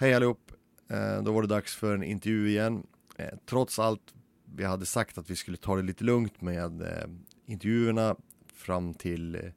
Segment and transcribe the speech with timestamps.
[0.00, 0.52] Hej allihop!
[0.88, 2.86] Eh, då var det dags för en intervju igen.
[3.16, 4.14] Eh, trots allt
[4.54, 7.08] vi hade sagt att vi skulle ta det lite lugnt med eh,
[7.46, 8.16] intervjuerna
[8.46, 9.52] fram till,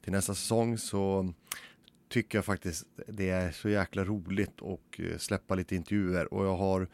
[0.00, 1.32] till nästa säsong så
[2.08, 6.88] tycker jag faktiskt det är så jäkla roligt att släppa lite intervjuer och jag har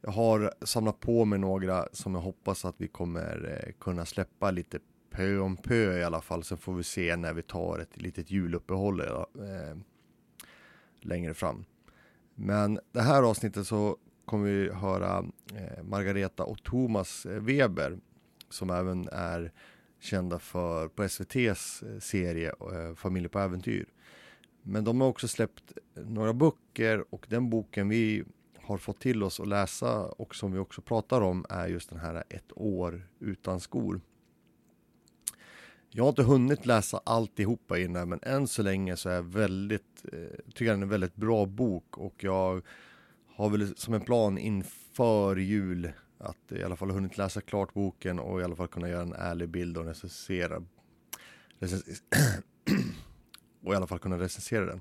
[0.00, 4.78] jag har samlat på mig några som jag hoppas att vi kommer kunna släppa lite
[5.10, 6.44] pö om pö i alla fall.
[6.44, 9.76] Sen får vi se när vi tar ett litet juluppehåll eh,
[11.00, 11.64] längre fram.
[12.42, 17.98] Men det här avsnittet så kommer vi höra eh, Margareta och Thomas eh, Weber
[18.50, 19.52] som även är
[20.00, 23.86] kända för på SVTs eh, serie eh, Familjer på äventyr.
[24.62, 28.24] Men de har också släppt några böcker och den boken vi
[28.58, 31.98] har fått till oss att läsa och som vi också pratar om är just den
[31.98, 34.00] här Ett år utan skor.
[35.90, 39.89] Jag har inte hunnit läsa alltihopa innan men än så länge så är jag väldigt,
[40.04, 42.62] Eh, tycker den är en väldigt bra bok och jag
[43.26, 47.74] har väl som en plan inför jul att i alla fall ha hunnit läsa klart
[47.74, 50.62] boken och i alla fall kunna göra en ärlig bild och recensera
[51.58, 51.84] recens
[53.64, 54.80] och i alla fall kunna recensera den.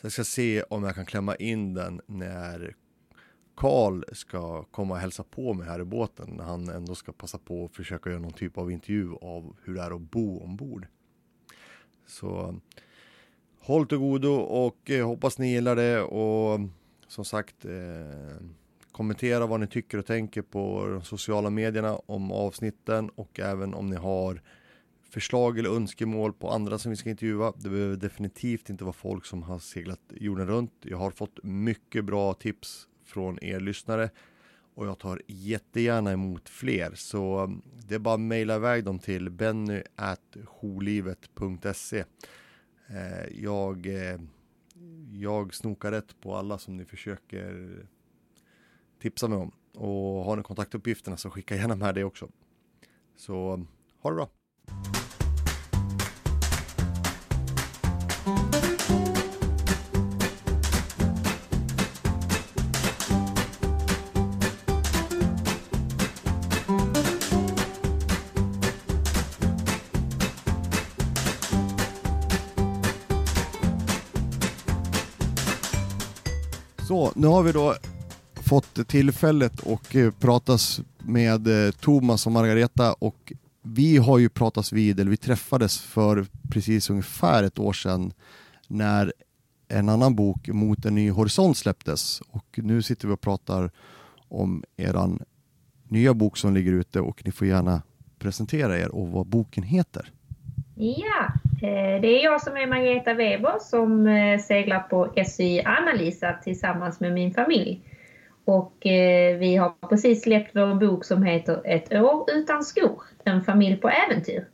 [0.00, 2.76] Så jag ska se om jag kan klämma in den när
[3.54, 7.38] Karl ska komma och hälsa på mig här i båten när han ändå ska passa
[7.38, 10.86] på att försöka göra någon typ av intervju av hur det är att bo ombord.
[12.06, 12.60] Så
[13.60, 16.60] håll till godo och eh, hoppas ni gillar det och
[17.08, 17.70] som sagt eh,
[18.92, 23.90] kommentera vad ni tycker och tänker på de sociala medierna om avsnitten och även om
[23.90, 24.42] ni har
[25.10, 27.52] förslag eller önskemål på andra som vi ska intervjua.
[27.56, 30.72] Det behöver definitivt inte vara folk som har seglat jorden runt.
[30.82, 34.10] Jag har fått mycket bra tips från er lyssnare
[34.74, 37.48] och jag tar jättegärna emot fler så eh,
[37.88, 42.04] det är bara att mejla iväg dem till benny.holivet.se
[42.90, 44.20] Eh, jag, eh,
[45.12, 47.76] jag snokar rätt på alla som ni försöker
[48.98, 52.28] tipsa mig om och har ni kontaktuppgifterna så skicka gärna med det också.
[53.16, 53.66] Så
[54.00, 54.39] ha det bra!
[77.20, 77.74] Nu har vi då
[78.34, 83.32] fått tillfället och eh, pratas med eh, Thomas och Margareta och
[83.62, 88.12] vi har ju pratats vid, eller vi träffades för precis ungefär ett år sedan
[88.68, 89.12] när
[89.68, 92.22] en annan bok, Mot en ny horisont, släpptes.
[92.30, 93.70] Och nu sitter vi och pratar
[94.28, 95.22] om eran
[95.88, 97.82] nya bok som ligger ute och ni får gärna
[98.18, 100.12] presentera er och vad boken heter.
[100.74, 107.00] Ja, det är jag som är Margareta Weber som eh, seglar på SY Annalisa tillsammans
[107.00, 107.82] med min familj.
[108.44, 113.44] Och eh, vi har precis släppt vår bok som heter Ett år utan skor, en
[113.44, 114.44] familj på äventyr.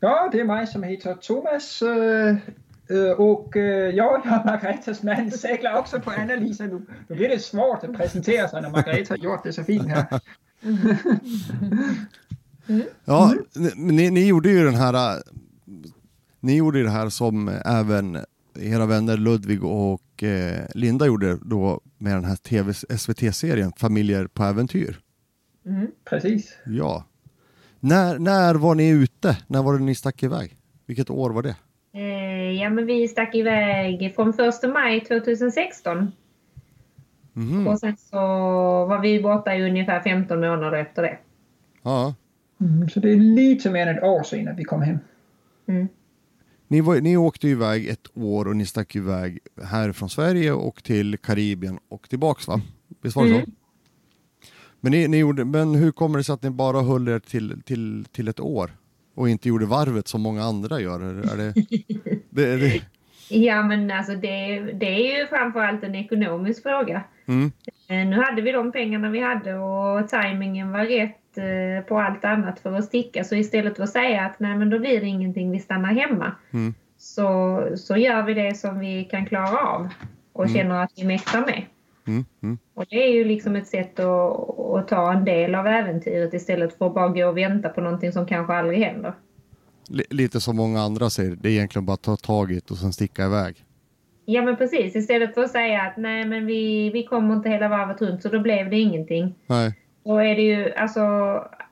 [0.00, 1.82] Ja, det är mig som heter Thomas
[3.16, 6.82] och ja, jag är Margaretas man, seglar också på Annalisa nu.
[7.08, 10.20] Nu blir det svårt att presentera sig när Margareta har gjort det så fint här.
[10.62, 10.96] Mm.
[13.04, 13.34] Ja,
[13.76, 15.22] ni, ni gjorde ju den här,
[16.42, 18.18] ni gjorde det här som även
[18.60, 24.42] era vänner Ludvig och eh, Linda gjorde då med den här TV, SVT-serien Familjer på
[24.44, 25.00] äventyr.
[25.66, 25.86] Mm.
[26.04, 26.56] Precis.
[26.66, 27.04] Ja.
[27.80, 29.38] När, när var ni ute?
[29.46, 30.56] När var det ni stack iväg?
[30.86, 31.56] Vilket år var det?
[31.94, 34.38] Eh, ja, men vi stack iväg från 1
[34.72, 36.12] maj 2016.
[37.36, 37.66] Mm.
[37.66, 38.16] Och sen så
[38.86, 41.18] var vi borta i ungefär 15 månader efter det.
[41.82, 42.14] Ja.
[42.60, 44.98] Mm, så det är lite mer än ett år sedan vi kom hem.
[45.66, 45.88] Mm.
[46.72, 51.18] Ni, var, ni åkte iväg ett år och ni stack iväg härifrån Sverige och till
[51.18, 52.60] Karibien och tillbaks va?
[53.02, 53.44] Visst var det mm.
[53.44, 53.50] så?
[54.80, 57.62] Men, ni, ni, gjorde, men hur kommer det sig att ni bara höll er till,
[57.62, 58.70] till, till ett år
[59.14, 61.00] och inte gjorde varvet som många andra gör?
[61.00, 61.54] Är det,
[62.30, 62.82] det, det...
[63.28, 67.04] Ja men alltså det, det är ju framförallt en ekonomisk fråga.
[67.26, 67.52] Mm.
[67.88, 71.21] Eh, nu hade vi de pengarna vi hade och tajmingen var rätt
[71.88, 73.24] på allt annat för att sticka.
[73.24, 76.32] Så istället för att säga att nej men då blir det ingenting, vi stannar hemma.
[76.52, 76.74] Mm.
[76.98, 79.88] Så, så gör vi det som vi kan klara av
[80.32, 80.56] och mm.
[80.56, 81.64] känner att vi mäktar med.
[82.06, 82.24] Mm.
[82.42, 82.58] mm.
[82.74, 86.78] Och det är ju liksom ett sätt att, att, ta en del av äventyret istället
[86.78, 89.14] för att bara gå och vänta på någonting som kanske aldrig händer.
[90.10, 92.76] lite som många andra säger, det är egentligen bara att ta tag i det och
[92.76, 93.64] sen sticka iväg.
[94.24, 97.68] Ja men precis, istället för att säga att nej men vi, vi kommer inte hela
[97.68, 99.34] varvet runt så då blev det ingenting.
[99.46, 99.74] Nej.
[100.04, 101.00] Då är det ju, alltså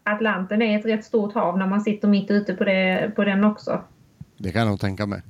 [0.05, 3.45] Atlanten är ett rätt stort hav när man sitter mitt ute på, det, på den
[3.45, 3.85] också.
[4.37, 5.23] Det kan jag nog tänka mig.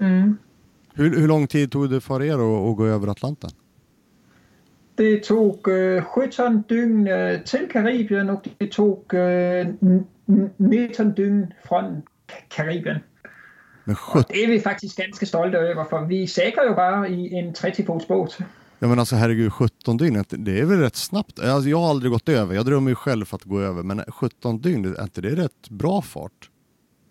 [0.00, 0.36] Mm.
[0.94, 3.50] Hur, hur lång tid tog det för er att, att gå över Atlanten?
[4.96, 9.66] Det tog uh, 17 dygn uh, till Karibien och det tog uh,
[10.56, 12.02] 19 dygn från
[12.48, 13.00] Karibien.
[13.84, 14.24] Men 17...
[14.28, 18.08] Det är vi faktiskt ganska stolta över för vi seglar ju bara i en 30-fots
[18.08, 18.38] båt.
[18.84, 21.40] Ja men alltså herregud, 17 dygn, det är väl rätt snabbt?
[21.40, 24.02] Alltså, jag har aldrig gått över, jag drömmer ju själv för att gå över, men
[24.08, 26.50] 17 dygn, är inte det rätt bra fart?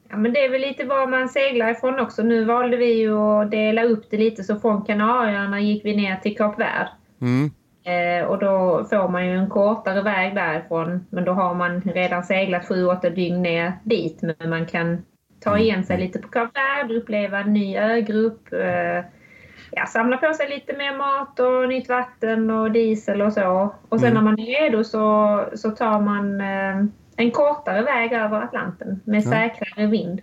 [0.09, 2.23] Ja, men det är väl lite var man seglar ifrån också.
[2.23, 6.15] Nu valde vi ju att dela upp det lite så från Kanarieöarna gick vi ner
[6.15, 6.89] till Kap Verde.
[7.21, 7.51] Mm.
[7.83, 11.05] Eh, och då får man ju en kortare väg därifrån.
[11.09, 14.21] Men då har man redan seglat 7-8 dygn ner dit.
[14.21, 15.05] Men man kan
[15.39, 18.53] ta igen sig lite på Kap Verde, uppleva en ny ögrupp.
[18.53, 19.05] Eh,
[19.75, 23.75] ja, samla på sig lite mer mat och nytt vatten och diesel och så.
[23.89, 24.23] Och sen Mm.
[24.23, 26.85] när man är redo så, så tar man eh,
[27.15, 29.29] en kortare väg över Atlanten med Ja.
[29.29, 30.21] säkrare vind.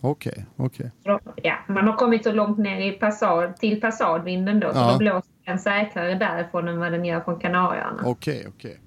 [0.00, 0.90] Okej, okej.
[1.04, 4.92] Då- Ja, man har kommit så långt ner i passad, till passadvinden då, så Ja.
[4.92, 8.02] då blåser den säkrare därifrån än vad den gör från Kanarieöarna.
[8.06, 8.80] Okej, okej.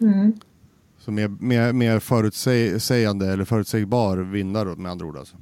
[0.00, 0.32] Mm.
[0.98, 5.36] Så mer, mer, mer förutsägande eller förutsägbar vindar då, med andra ord alltså?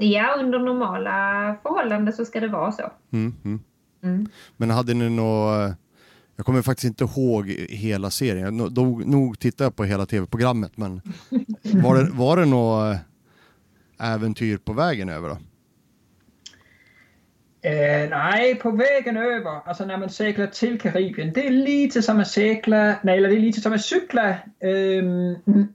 [0.00, 2.92] Ja, under normala förhållanden så ska det vara så.
[3.12, 3.60] Mm, mm.
[4.02, 4.28] Mm.
[4.56, 5.50] Men hade ni nå
[6.36, 8.56] jag kommer faktiskt inte ihåg hela serien.
[8.56, 11.02] Nog, nog, nog tittade jag på hela tv-programmet men
[11.82, 12.96] var det, var det något
[13.98, 15.38] äventyr på vägen över då?
[17.62, 22.20] Eh, nej, på vägen över, alltså när man seglar till Karibien, det är lite som
[22.20, 25.72] att segla, nej eller det är lite som att cykla n-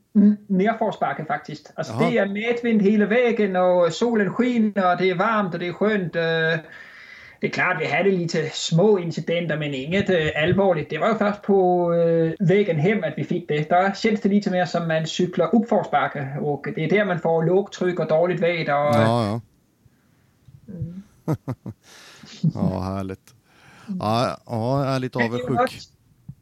[0.48, 1.72] nerförsbacke faktiskt.
[1.76, 2.10] Alltså Jaha.
[2.10, 5.74] det är medvind hela vägen och solen skiner och det är varmt och det är
[5.74, 6.16] skönt.
[6.16, 6.22] Eh,
[7.40, 10.90] det är klart, vi hade lite små incidenter men inget eh, allvarligt.
[10.90, 13.70] Det var ju först på eh, vägen hem att vi fick det.
[13.70, 17.44] Där känns det lite mer som man cyklar uppförsbacke och det är där man får
[17.44, 18.88] lågtryck och dåligt väder.
[18.90, 19.42] Och, Ja, ja.
[20.74, 21.02] Mm.
[22.54, 23.33] Ja, härligt.
[24.00, 25.81] Ja, ja jag är lite avundsjuk.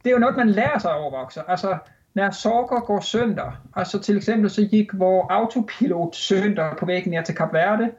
[0.02, 1.40] Det är ju något man lär sig av också.
[1.40, 1.78] Alltså,
[2.12, 3.52] när saker går sönder.
[3.72, 7.90] Alltså till exempel så gick vår autopilot sönder på väg ner till Kap Verde.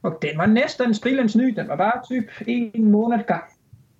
[0.00, 1.50] Och den var nästan sprillans ny.
[1.50, 3.42] Den var bara typ en månad ga-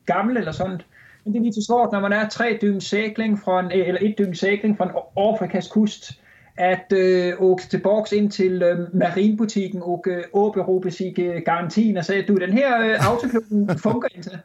[0.07, 0.83] gammal eller sånt.
[1.23, 4.39] Men det är lite svårt när man är tre dygns segling från, eller ett dygns
[4.39, 6.11] segling från Afrikas kust
[6.57, 12.05] att äh, åka tillbaka in till äh, marinbutiken och äh, åberopa sig äh, garantin och
[12.05, 14.39] säga du den här äh, autopiloten funkar inte.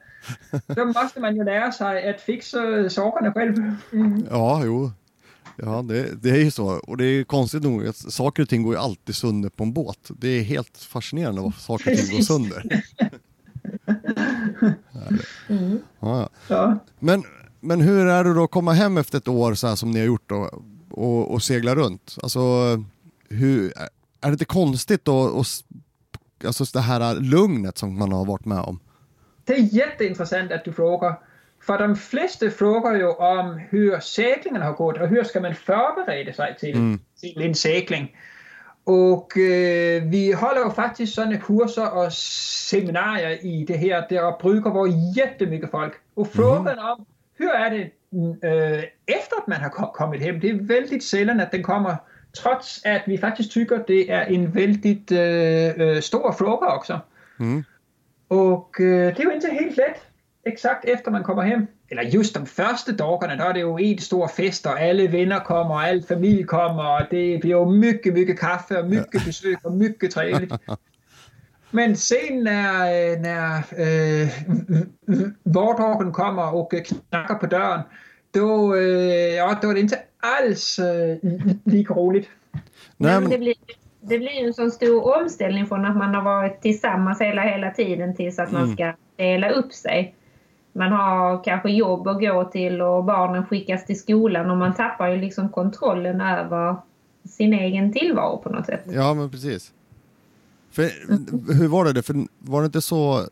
[0.67, 3.75] Då måste man ju lära sig att fixa sakerna själv.
[4.29, 4.91] Ja, jo.
[5.55, 6.65] Ja, det, det är ju så.
[6.65, 9.73] Och det är konstigt nog att saker och ting går ju alltid sönder på en
[9.73, 10.09] båt.
[10.17, 12.63] Det är helt fascinerande vad saker och ting går sönder.
[15.49, 15.79] Mm.
[15.99, 16.79] Ja.
[16.99, 17.23] Men,
[17.59, 19.99] men hur är det då att komma hem efter ett år så här som ni
[19.99, 20.63] har gjort då,
[20.99, 22.15] och, och segla runt?
[22.23, 22.39] Alltså,
[23.29, 23.73] hur,
[24.21, 25.43] är det inte konstigt då,
[26.45, 28.79] alltså det här lugnet som man har varit med om?
[29.45, 31.19] Det är jätteintressant att du frågar.
[31.61, 36.33] För de flesta frågar ju om hur seglingen har gått och hur ska man förbereda
[36.33, 36.99] sig till, Mm.
[37.21, 38.15] till en segling.
[38.83, 42.13] Och eh, vi håller ju faktiskt sådana kurser och
[42.69, 44.05] seminarier i det här.
[44.09, 45.93] Där brukar vara jättemycket folk.
[46.13, 47.05] Och frågan om
[47.37, 51.03] hur är det mm, eh, efter att man har ko- kommit hem, det är väldigt
[51.03, 51.97] sällan att den kommer.
[52.43, 56.43] Trots att vi faktiskt tycker att det är en väldigt eh, eh, stor
[56.75, 57.01] också.
[57.39, 57.63] Mm.
[58.27, 60.01] Och eh, det är ju inte helt lätt
[60.43, 61.67] exakt efter man kommer hem.
[61.91, 65.39] Eller just de första dagarna, då är det ju en stor fest och alla vänner
[65.39, 69.65] kommer och all familj kommer och det blir ju mycket, mycket kaffe och mycket besök
[69.65, 70.53] och mycket trevligt.
[71.71, 74.27] Men sen när, eh, när äh,
[75.43, 77.81] vardagen kommer och eh, knackar på dörren,
[78.31, 78.81] då, äh,
[79.35, 81.17] ja, då är det inte alls äh,
[81.63, 82.29] lika roligt.
[82.97, 83.53] Nej, men det, blir,
[84.01, 88.15] det blir en sån stor omställning från att man har varit tillsammans hela, hela tiden
[88.15, 88.75] tills att man Mm.
[88.75, 90.15] ska dela upp sig.
[90.73, 95.07] Man har kanske jobb att gå till och barnen skickas till skolan och man tappar
[95.09, 96.75] ju liksom kontrollen över
[97.29, 98.83] sin egen tillvaro på något sätt.
[98.85, 99.73] ja, men precis.
[100.71, 100.83] För,
[101.53, 102.03] hur var det?
[102.03, 103.27] För var det inte så,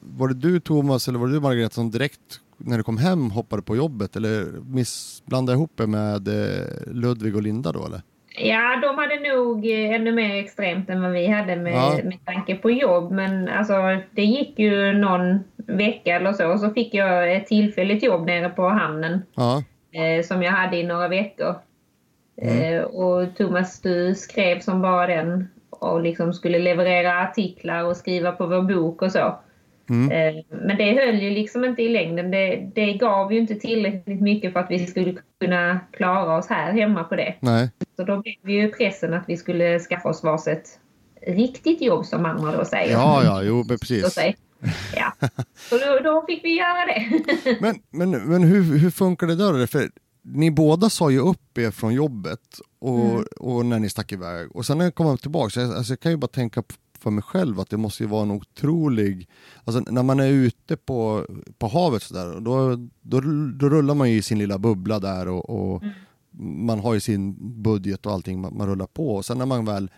[0.00, 3.30] var det du Thomas eller var det du Margareta som direkt när du kom hem
[3.30, 8.00] hoppade på jobbet eller missblandade ihop er med eh, Ludvig och Linda då eller?
[8.38, 11.98] Ja, de hade nog eh, ännu mer extremt än vad vi hade med, Ja.
[12.04, 13.12] med tanke på jobb.
[13.12, 13.74] Men alltså,
[14.14, 18.48] det gick ju någon vecka eller så och så fick jag ett tillfälligt jobb nere
[18.48, 21.54] på hamnen Ja, eh, som jag hade i några veckor.
[22.42, 22.74] Mm.
[22.74, 28.32] Eh, och Thomas, du skrev som bara den och liksom skulle leverera artiklar och skriva
[28.32, 29.38] på vår bok och så.
[29.88, 30.10] Mm.
[30.10, 32.30] Eh, men det höll ju liksom inte i längden.
[32.30, 36.72] Det, det gav ju inte tillräckligt mycket för att vi skulle kunna klara oss här
[36.72, 37.34] hemma på det.
[37.40, 37.70] nej.
[37.96, 40.78] Så då blev vi ju pressen att vi skulle skaffa oss varsitt
[41.26, 42.92] riktigt jobb som andra då säger.
[42.92, 44.18] Ja, ja, jo, precis.
[44.96, 45.12] Ja,
[45.56, 47.20] så då, då, fick vi göra det.
[47.60, 49.66] men men, men hur, hur funkar det då?
[49.66, 49.90] För
[50.22, 52.40] ni båda sa ju upp er från jobbet
[52.78, 53.24] och, mm.
[53.36, 56.16] och när ni stack iväg och sen när ni kom tillbaka, alltså jag kan ju
[56.16, 56.62] bara tänka
[57.06, 59.28] för mig själv att det måste ju vara en otrolig,
[59.64, 61.26] alltså när man är ute på,
[61.58, 63.20] på havet sådär, då, då,
[63.58, 65.94] då rullar man ju i sin lilla bubbla där och, och mm.
[66.66, 69.64] man har ju sin budget och allting man, man, rullar på och sen när man
[69.64, 69.90] väl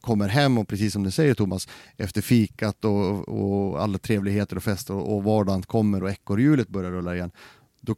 [0.00, 4.62] kommer hem och precis som du säger Thomas, efter fikat och, och alla trevligheter och
[4.62, 7.30] fester och, och vardagen kommer och ekorrhjulet börjar rulla igen,
[7.80, 7.94] då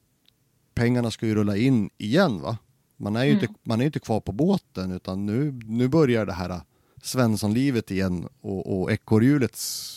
[0.75, 2.59] pengarna ska ju rulla in igen va?
[2.97, 3.43] Man är ju mm.
[3.43, 6.61] inte, man är inte kvar på båten utan nu, nu börjar det här
[7.07, 9.93] Svenssonlivet igen och, och ekorrhjulets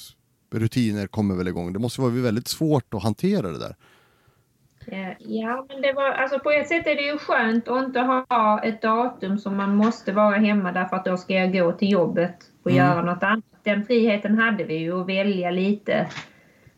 [0.52, 1.74] rutiner kommer väl igång.
[1.74, 3.76] Det måste vara väldigt svårt att hantera det där.
[5.20, 8.62] Ja, men det var, alltså på ett sätt är det ju skönt att inte ha
[8.64, 12.36] ett datum som man måste vara hemma därför att då ska jag gå till jobbet
[12.64, 12.86] och mm.
[12.86, 13.44] göra något annat.
[13.64, 16.08] Den friheten hade vi ju att välja lite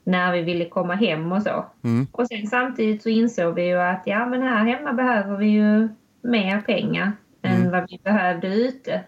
[0.03, 1.65] när vi ville komma hem och så.
[1.83, 2.07] Mm.
[2.11, 5.89] Och sen samtidigt så insåg vi ju att ja, men här hemma behöver vi ju
[6.21, 7.11] mer pengar
[7.41, 7.61] mm.
[7.61, 9.03] än vad vi behövde ute.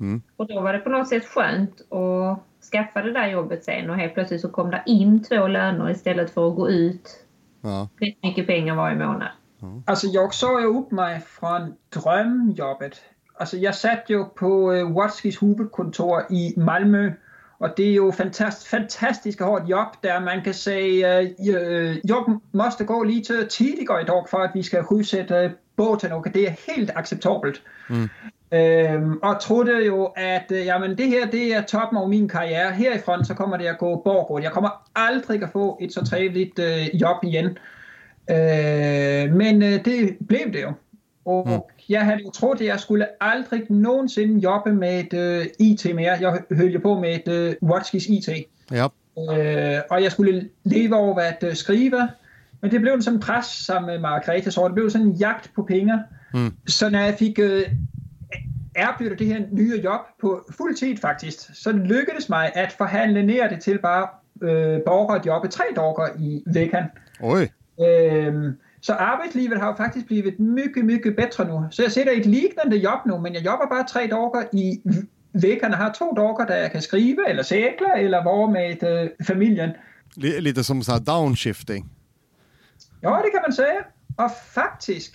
[0.00, 0.22] Mm.
[0.36, 2.38] Och då var det på något sätt skönt att
[2.72, 6.30] skaffa det där jobbet sen och helt plötsligt så kom det in två löner istället
[6.30, 7.24] för att gå ut
[7.60, 7.88] ja.
[8.00, 9.28] rätt mycket pengar varje månad.
[9.62, 9.82] Mm.
[9.86, 13.00] Alltså jag sa ju upp mig från drömjobbet.
[13.38, 17.12] Alltså jag satt ju på uh, Watskis huvudkontor i Malmö
[17.58, 21.98] och det är ju fantastiskt, fantastiskt att ha ett jobb där man kan säga uh,
[22.02, 26.72] jag måste gå lite tidigare idag för att vi ska sjösätta båten och det är
[26.72, 27.60] helt acceptabelt.
[27.90, 28.08] Mm.
[28.54, 32.72] Øhm, og troede jo, at øh, jamen, det her det er toppen af min karriere.
[32.72, 34.42] Herifrån så kommer det at gå borgård.
[34.42, 37.46] Jeg kommer aldrig at få et så trevligt øh, job igen.
[38.30, 40.72] Øh, men øh, det blev det jo.
[41.24, 41.74] Og mm.
[41.88, 46.18] jeg havde jo troet, at jeg skulle aldrig nogensinde jobbe med et øh, IT mere.
[46.20, 48.28] Jeg hørte på med et øh, Watchkis IT.
[48.70, 48.86] Ja.
[49.18, 52.08] Øh, og jeg skulle leve over at øh, skrive.
[52.60, 55.50] Men det blev sådan en pres sammen med Margrethe, så det blev sådan en jagt
[55.56, 55.98] på penge.
[56.34, 56.52] Mm.
[56.66, 57.62] Så når jeg fik øh,
[58.74, 63.50] erbjuder det her nye job på fuld tid faktisk, så lykkedes mig at forhandle ned
[63.50, 64.08] det til bare
[64.42, 66.84] øh, borgerjobbet tre dagar i veckan.
[67.20, 67.48] Oj.
[67.80, 71.66] Øhm, så arbetslivet har faktiskt blivit mycket, mycket bättre nu.
[71.70, 74.82] Så jag sitter i ett liknande jobb nu, men jag jobbar bara tre dagar i
[75.32, 79.26] veckan och har två dagar där jag kan skriva eller segla eller vara med äh,
[79.26, 79.70] familjen.
[80.16, 81.84] Lite som så här downshifting.
[83.00, 83.84] Ja, det kan man säga.
[84.16, 85.14] Och faktiskt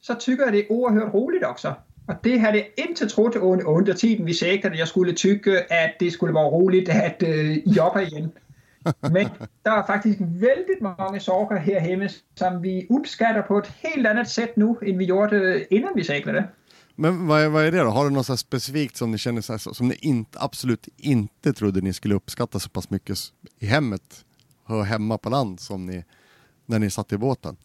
[0.00, 1.74] så tycker jag det är oerhört roligt också.
[2.06, 4.76] Och det hade jag inte trott under tiden vi säkrade.
[4.76, 8.30] Jag skulle tycka att det skulle vara roligt att uh, jobba igen.
[9.00, 9.28] Men
[9.62, 14.28] det är faktiskt väldigt många saker här hemma som vi uppskattar på ett helt annat
[14.30, 16.48] sätt nu än vi gjorde innan vi seglade.
[16.96, 17.90] Men vad är, vad är det då?
[17.90, 21.52] Har du något så specifikt som ni känner så här, som ni inte, absolut inte
[21.52, 23.18] trodde ni skulle uppskatta så pass mycket
[23.58, 24.24] i hemmet
[24.64, 26.04] och hemma på land som ni
[26.66, 27.56] när ni satt i båten?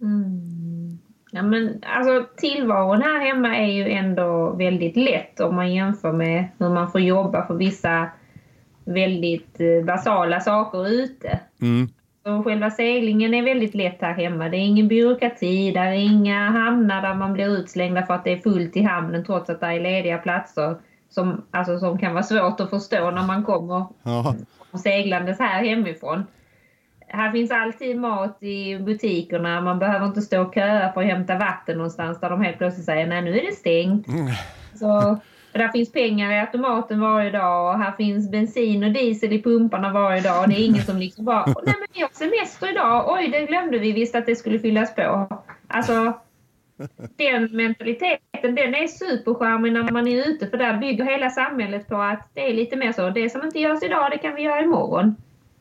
[0.00, 0.98] Mm.
[1.30, 6.48] Ja, men alltså tillvaron här hemma är ju ändå väldigt lätt om man jämför med
[6.58, 8.10] hur man får jobba för vissa
[8.84, 11.40] väldigt eh, basala saker ute.
[11.62, 11.88] Mm.
[12.24, 14.48] Så själva seglingen är väldigt lätt här hemma.
[14.48, 18.32] Det är ingen byråkrati, det är inga hamnar där man blir utslängda för att det
[18.32, 20.76] är fullt i hamnen trots att det är lediga platser
[21.08, 24.34] som, alltså, som kan vara svårt att förstå när man kommer ja.
[24.82, 26.24] seglandes här hemifrån
[27.08, 29.60] här finns alltid mat i butikerna.
[29.60, 32.86] Man behöver inte stå och köa för att hämta vatten någonstans där de helt plötsligt
[32.86, 34.08] säger nej nu är det stängt.
[34.08, 34.26] Mm.
[34.74, 35.18] Så,
[35.52, 39.92] där finns pengar i automaten varje dag och här finns bensin och diesel i pumparna
[39.92, 40.42] varje dag.
[40.42, 43.46] Och det är ingen som liksom bara, nej men vi har semester idag, oj det
[43.46, 45.28] glömde vi visst att det skulle fyllas på.
[45.68, 46.12] Alltså
[47.16, 51.96] den mentaliteten den är supercharmig när man är ute för där bygger hela samhället på
[51.96, 54.62] att det är lite mer så, det som inte görs idag det kan vi göra
[54.62, 55.16] imorgon.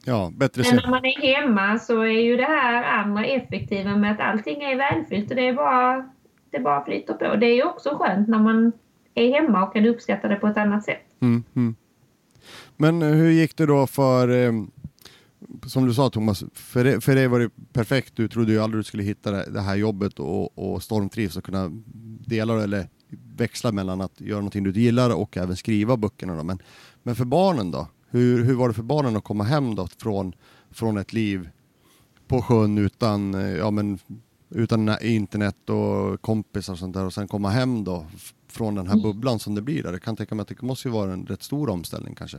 [0.07, 4.12] Ja, bättre Men när man är hemma så är ju det här andra effektiva med
[4.12, 6.09] att allting är välfyllt och det är bara,
[6.51, 7.35] det bara flyter på.
[7.35, 8.71] Det är ju också skönt när man
[9.13, 11.01] är hemma och kan uppskatta det på ett annat sätt.
[11.19, 11.75] Mm, mm.
[12.77, 14.51] Men hur gick det då för, eh,
[15.65, 18.15] som du sa Thomas, för, det, för dig var det perfekt.
[18.15, 21.43] Du trodde ju aldrig du skulle hitta det, det här jobbet och, och stormtrivs och
[21.43, 21.69] kunna
[22.27, 22.88] dela eller
[23.38, 26.35] växla mellan att göra någonting du gillar och även skriva böckerna.
[26.35, 26.43] Då.
[26.43, 26.59] Men,
[27.03, 27.88] men för barnen då?
[28.09, 30.33] Hur, hur var det för barnen att komma hem då från,
[30.71, 31.50] från ett liv
[32.27, 34.00] på sjön utan, eh, ja, men,
[34.50, 38.05] utan internet och kompisar och sånt där och sen komma hem då
[38.47, 39.91] från den här bubblan som det blir där.
[39.91, 42.38] Jag kan tänka mig att det måste ju vara en rätt stor omställning kanske.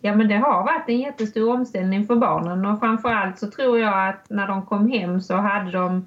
[0.00, 4.08] Ja men det har varit en jättestor omställning för barnen och framförallt så tror jag
[4.08, 6.06] att när de kom hem så hade de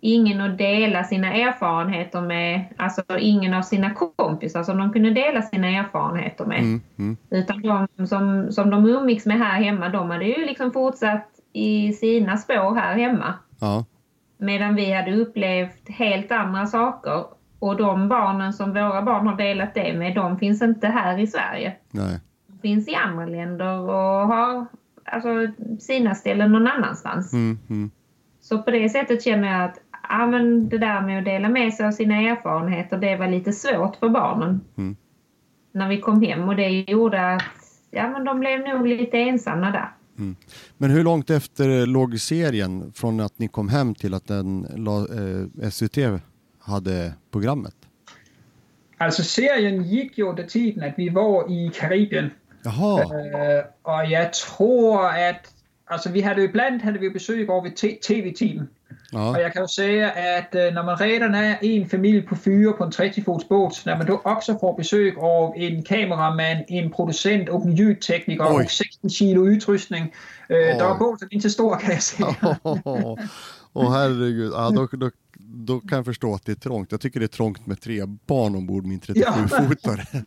[0.00, 5.42] ingen att dela sina erfarenheter med, alltså ingen av sina kompisar som de kunde dela
[5.42, 6.58] sina erfarenheter med.
[6.58, 7.16] Mm, mm.
[7.30, 11.92] Utan de som, som de umgicks med här hemma, de hade ju liksom fortsatt i
[11.92, 13.34] sina spår här hemma.
[13.60, 13.84] Ja.
[14.38, 17.24] Medan vi hade upplevt helt andra saker.
[17.58, 21.26] Och de barnen som våra barn har delat det med, de finns inte här i
[21.26, 21.76] Sverige.
[21.90, 22.20] Nej.
[22.46, 24.66] De finns i andra länder och har
[25.04, 25.28] alltså,
[25.78, 27.32] sina ställen någon annanstans.
[27.32, 27.90] Mm, mm.
[28.40, 29.78] Så på det sättet känner jag att
[30.10, 33.52] ja, men det där med att dela med sig av sina erfarenheter, det var lite
[33.52, 34.60] svårt för barnen.
[34.76, 34.96] Mm.
[35.72, 37.42] När vi kom hem och det gjorde att
[37.90, 39.92] ja, men de blev nog lite ensamma där.
[40.18, 40.36] Mm.
[40.78, 45.70] Men hur långt efter låg serien från att ni kom hem till att den, eh,
[45.70, 46.20] SVT
[46.58, 47.74] hade programmet?
[48.98, 52.30] Alltså serien gick ju under tiden att vi var i Karibien.
[52.62, 53.02] Jaha.
[53.02, 57.76] Uh, och jag tror att, alltså vi hade ibland hade vi besök av ett
[58.08, 58.66] tv-team.
[59.12, 59.30] Ja.
[59.30, 62.72] Och jag kan ju säga att uh, när man redan är en familj på fyra
[62.72, 67.48] på en 30-fots båt, när man då också får besök av en kameraman, en producent
[67.48, 68.64] och en ljudtekniker Oj.
[68.64, 70.02] och 16 kilo utrustning.
[70.02, 70.78] Uh, oh.
[70.78, 72.36] Då är båten inte stor kan jag säga.
[72.62, 76.92] Åh oh, herregud, ja, då, då, då kan jag förstå att det är trångt.
[76.92, 80.24] Jag tycker det är trångt med tre barn ombord min 37-fotare.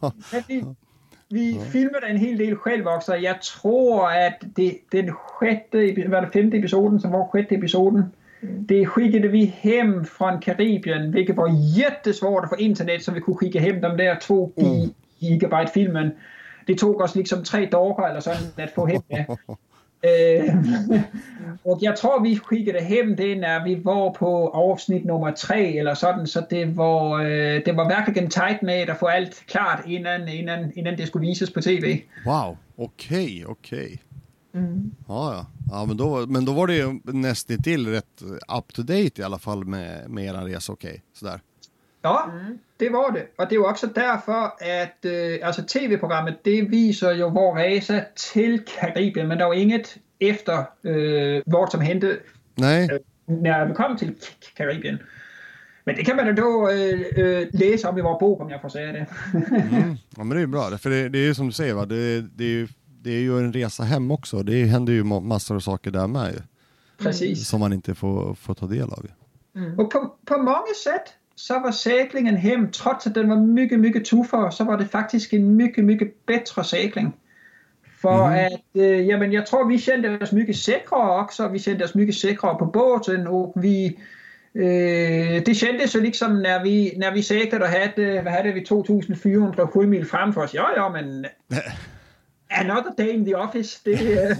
[0.00, 0.12] Ja.
[1.30, 1.62] vi, ja.
[1.62, 3.16] filmade en hel del själva också.
[3.16, 8.04] Jag tror att det, den sjätte, var det femte episoden som var sjätte episoden.
[8.40, 8.66] Mm.
[8.66, 13.38] Det skickade vi hem från Karibien, vilket var jättesvårt att få internet så vi kunde
[13.38, 14.90] skicka hem de där två mm.
[15.18, 16.10] gigabyte filmen.
[16.66, 19.26] Det tog oss liksom tre dagar eller så att få hem det.
[20.02, 20.54] Eh,
[21.62, 25.94] och jag tror vi skickade hem det när vi var på avsnitt nummer tre eller
[25.94, 26.30] sådant.
[26.30, 30.78] Så det var, eh, det var verkligen tajt med att få allt klart innan, innan,
[30.78, 32.00] innan det skulle visas på TV.
[32.24, 33.84] Wow, okej, okay, okej.
[33.84, 33.98] Okay.
[34.54, 34.90] Mm.
[35.08, 35.46] Ja, ja.
[35.70, 38.22] ja men, då, men då var det ju nästan till rätt
[38.58, 40.90] up to date i alla fall med, med er resa, okej.
[40.90, 41.00] Okay.
[41.12, 41.40] Sådär.
[42.02, 42.58] Ja, mm.
[42.76, 43.26] det var det.
[43.36, 48.00] Och det är också därför att äh, alltså tv-programmet det visar ju vår resa
[48.32, 52.16] till Karibien men det var inget efter äh, vad som hände
[52.54, 52.88] Nej.
[52.92, 54.14] Äh, när vi kom till
[54.54, 54.98] Karibien.
[55.84, 58.92] Men det kan man då äh, läsa om i vår bok om jag får säga
[58.92, 59.06] det.
[59.34, 59.96] mm.
[60.16, 61.86] Ja men det är ju bra, för det, det är ju som du säger va,
[61.86, 62.68] det, det, är ju,
[63.02, 64.42] det är ju en resa hem också.
[64.42, 66.42] Det händer ju massor av saker där med.
[66.98, 67.48] Precis.
[67.48, 69.06] Som man inte får, får ta del av.
[69.56, 69.78] Mm.
[69.78, 74.04] Och på, på många sätt så var seglingen hem, trots att den var mycket, mycket
[74.04, 77.12] tuffare, så var det faktiskt en mycket, mycket bättre segling.
[78.02, 78.46] För mm.
[78.46, 81.48] att, äh, jamen, jag tror vi kände oss mycket säkrare också.
[81.48, 83.86] Vi kände oss mycket säkrare på båten och vi
[84.54, 88.60] äh, det kändes ju liksom när vi, när vi seglade och hade, vad hade vi,
[88.60, 90.54] 2400 sjömil framför oss.
[90.54, 91.26] Ja, ja, men
[92.60, 93.80] another day in the office.
[93.84, 94.38] Det,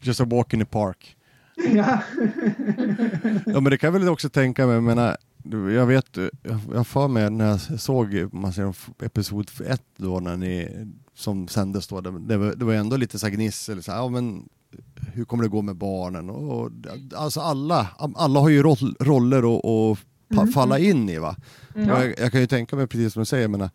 [0.00, 1.16] Just a walk in the park.
[1.64, 2.02] Ja.
[3.46, 5.16] ja men det kan jag väl också tänka mig, jag menar,
[5.74, 6.18] jag vet,
[6.72, 10.68] jag för mig när jag såg man ser episod 1 då när ni,
[11.14, 14.48] som sändes då, det, var, det var ändå lite så gnissel, så här, ja men
[15.12, 16.30] hur kommer det gå med barnen?
[16.30, 16.70] Och, och
[17.16, 19.98] alltså alla, alla har ju roll, roller att
[20.32, 20.48] mm.
[20.48, 21.36] falla in i va.
[21.74, 21.88] Mm.
[21.88, 23.70] Jag, jag, kan ju tänka mig precis som du säger, jag menar,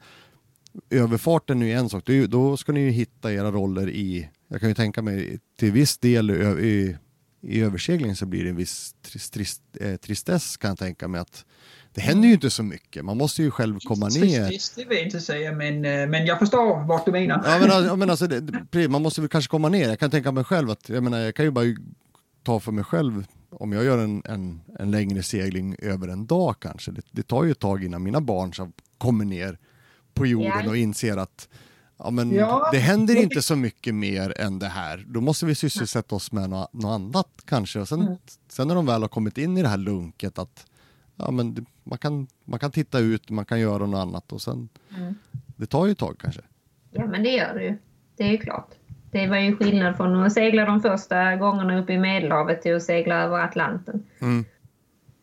[0.89, 4.69] överfarten är ju en sak, då ska ni ju hitta era roller i, jag kan
[4.69, 6.33] ju tänka mig till viss del i,
[6.67, 6.97] i
[7.45, 11.45] översegling så blir det en viss trist, trist, eh, tristess kan jag tänka mig att
[11.93, 13.05] det händer ju inte så mycket.
[13.05, 14.47] Man måste ju själv komma ner.
[14.47, 17.43] Trist, det vill jag inte säga, men, eh, men jag förstår vart du menar.
[17.45, 19.89] Ja, men, ja, men alltså, det, man måste väl kanske komma ner.
[19.89, 21.65] Jag kan tänka mig själv att, jag menar, jag kan ju bara
[22.43, 26.55] ta för mig själv om jag gör en, en, en längre segling över en dag
[26.59, 26.91] kanske.
[26.91, 29.57] Det, det tar ju ett tag innan mina barn så kommer ner
[30.13, 31.49] på jorden och inser att
[31.97, 35.05] Ja, men ja, det händer inte så mycket mer än det här.
[35.07, 37.79] Då måste vi sysselsätta oss med något, något annat kanske.
[37.79, 38.17] Och sen, mm.
[38.47, 40.65] sen när de väl har kommit in i det här lunket att
[41.15, 44.69] ja, men man, kan, man kan titta ut, man kan göra något annat och sen
[44.97, 45.15] mm.
[45.57, 46.41] det tar ju ett tag kanske.
[46.91, 47.77] Ja, men det gör det ju.
[48.17, 48.69] Det är ju klart.
[49.11, 52.83] Det var ju skillnad från att segla de första gångerna uppe i Medelhavet till att
[52.83, 54.03] segla över Atlanten.
[54.19, 54.45] Mm.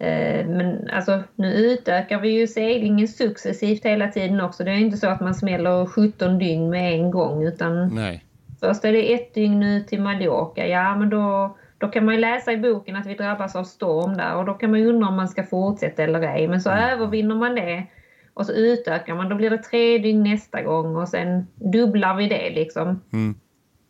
[0.02, 4.64] Eh, men alltså, nu utökar vi ju seglingen successivt hela tiden också.
[4.64, 8.24] Det är inte så att man smäller 17 dygn med en gång utan Nej.
[8.60, 10.66] först är det ett dygn ut till Mallorca.
[10.66, 14.36] Ja, men då, då kan man läsa i boken att vi drabbas av storm där
[14.36, 16.48] och då kan man ju undra om man ska fortsätta eller ej.
[16.48, 16.90] Men så mm.
[16.90, 17.86] övervinner man det
[18.34, 19.28] och så utökar man.
[19.28, 23.00] Då blir det tre dygn nästa gång och sen dubblar vi det liksom.
[23.12, 23.34] Mm.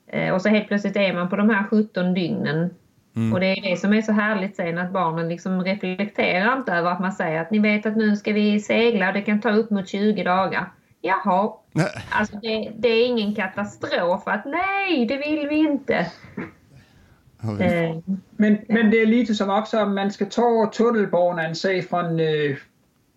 [0.07, 2.71] Eh, och så helt plötsligt är man på de här 17 dygnen
[3.17, 3.33] Mm.
[3.33, 6.91] Och det är det som är så härligt sen att barnen liksom reflekterar inte över
[6.91, 9.51] att man säger att ni vet att nu ska vi segla och det kan ta
[9.51, 10.73] upp mot 20 dagar.
[11.01, 11.87] Jaha, nej.
[12.11, 16.07] alltså det, det, är ingen katastrof att nej, det vill vi inte.
[17.43, 17.97] Eh.
[18.37, 22.57] Men, men det är lite som också om man ska ta tunnelbanan, säg från uh,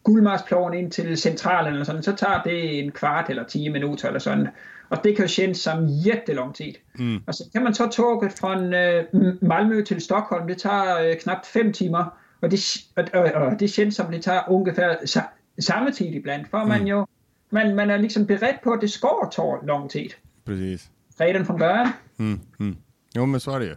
[0.03, 4.19] Gullmarsplan in till centralen eller sånt, så tar det en kvart eller tio minuter eller
[4.19, 4.49] sånt.
[4.89, 6.77] Och det kan kännas som jättelång tid.
[6.99, 7.23] Mm.
[7.27, 9.05] Och så kan man ta tåget från uh,
[9.41, 12.13] Malmö till Stockholm, det tar uh, knappt fem timmar.
[12.39, 12.59] Och det,
[12.95, 15.21] och, och, och det känns som det tar ungefär sa,
[15.61, 16.47] samma tid ibland.
[16.47, 16.69] För mm.
[16.69, 17.05] man ju
[17.49, 20.13] man, man är liksom beredd på att det ska ta lång tid.
[20.45, 20.89] Precis.
[21.17, 21.89] Redan från början.
[22.19, 22.77] Mm, mm.
[23.13, 23.75] Jo men så är det ju.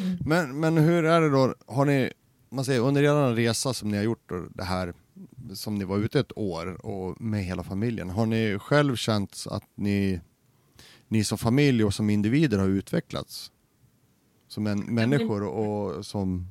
[0.00, 0.18] Mm.
[0.26, 2.12] Men, men hur är det då, har ni,
[2.48, 4.94] man säger under er resa som ni har gjort det här,
[5.54, 9.64] som ni var ute ett år och med hela familjen, har ni själv känt att
[9.74, 10.20] ni,
[11.08, 13.52] ni som familj och som individer har utvecklats?
[14.48, 16.46] Som en, människor och som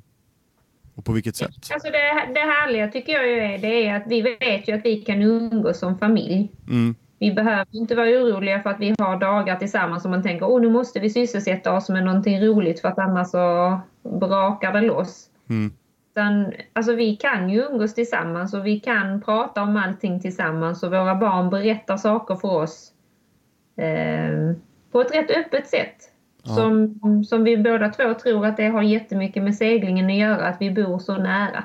[1.00, 1.72] och på vilket sätt?
[1.74, 5.02] Alltså det, det härliga tycker jag är, det är att vi vet ju att vi
[5.02, 6.52] kan umgås som familj.
[6.68, 6.96] Mm.
[7.20, 10.62] Vi behöver inte vara oroliga för att vi har dagar tillsammans och man tänker att
[10.62, 15.30] nu måste vi sysselsätta oss med någonting roligt för att annars så brakar det loss.
[15.50, 15.72] Mm.
[16.20, 20.92] Utan, alltså vi kan ju umgås tillsammans och vi kan prata om allting tillsammans och
[20.92, 22.92] våra barn berättar saker för oss
[23.76, 24.56] eh,
[24.92, 25.96] på ett rätt öppet sätt.
[26.44, 26.56] Ja.
[26.56, 30.58] Som, som vi båda två tror att det har jättemycket med seglingen att göra, att
[30.60, 31.64] vi bor så nära.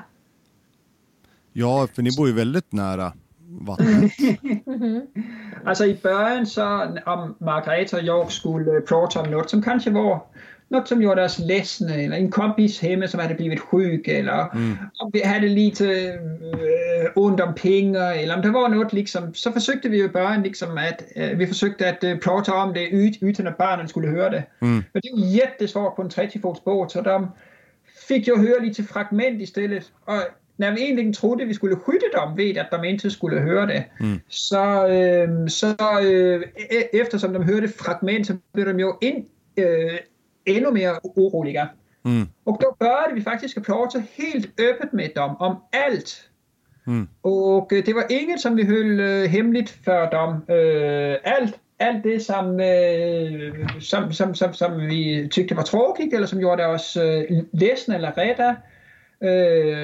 [1.53, 3.13] Ja, för ni bor ju väldigt nära
[3.47, 4.11] vattnet.
[4.65, 5.07] mm.
[5.65, 10.21] Alltså i början så om Margareta och jag skulle prata om något som kanske var
[10.67, 14.77] något som gjorde oss ledsna eller en kompis hemma som hade blivit sjuk eller mm.
[14.99, 19.51] om vi hade lite äh, ont om pengar eller om det var något liksom så
[19.51, 23.17] försökte vi ju bara liksom att äh, vi försökte att äh, prata om det ut,
[23.21, 24.43] utan att barnen skulle höra det.
[24.61, 24.83] Mm.
[24.93, 27.31] Men det var jättesvårt på en 30 fots båt så de
[28.07, 29.91] fick ju höra lite fragment istället.
[30.05, 30.21] Och
[30.57, 33.85] när vi egentligen trodde vi skulle skydda dem vid att de inte skulle höra det,
[33.99, 34.19] mm.
[34.27, 34.87] så,
[35.49, 39.25] så äh, eftersom de hörde fragment så blev de ju in,
[39.55, 39.99] äh,
[40.45, 41.69] ännu mer oroliga.
[42.05, 42.27] Mm.
[42.43, 46.29] Och då började vi faktiskt prata helt öppet med dem om allt.
[46.87, 47.07] Mm.
[47.21, 50.45] Och det var inget som vi höll äh, hemligt för dem.
[50.47, 52.59] Äh, allt, allt det som,
[53.81, 56.97] som, som, som, som, vi tyckte var tråkigt eller som gjorde oss
[57.51, 58.55] ledsna eller rädda.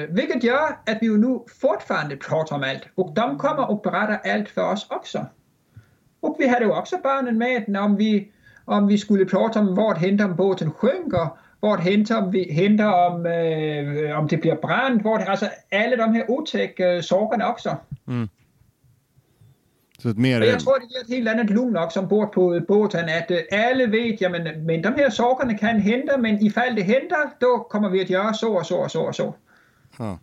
[0.08, 4.48] Vilket gör att vi nu fortfarande pratar om allt och de kommer och berättar allt
[4.48, 5.26] för oss också.
[6.20, 8.32] Och vi hade ju också barnen med om vi
[8.64, 11.28] om vi skulle prata om vad händer om båten sjunker,
[11.60, 16.14] vad händer om, vi, händer om, eh, om det blir brand, vad, alltså alla de
[16.14, 17.76] här otäcka sakerna också.
[18.06, 18.28] Mm.
[19.98, 20.40] Så ett mer...
[20.40, 24.20] Jag tror det ger ett helt annat lugn också ombord på båten att alla vet,
[24.20, 28.02] ja men, men de här sakerna kan hända men ifall det händer då kommer vi
[28.02, 29.34] att göra så och så och så och så.
[29.98, 30.18] Ja.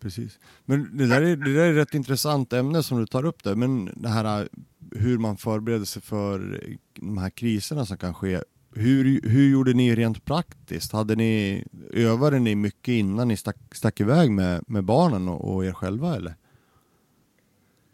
[0.00, 0.38] Precis.
[0.64, 3.44] Men det där, är, det där är ett rätt intressant ämne som du tar upp
[3.44, 4.48] där, men det här
[4.96, 6.60] hur man förbereder sig för
[6.94, 8.40] de här kriserna som kan ske.
[8.74, 10.92] Hur, hur gjorde ni rent praktiskt?
[10.92, 15.64] Hade ni, övade ni mycket innan ni stack, stack iväg med, med barnen och, och
[15.64, 16.34] er själva eller?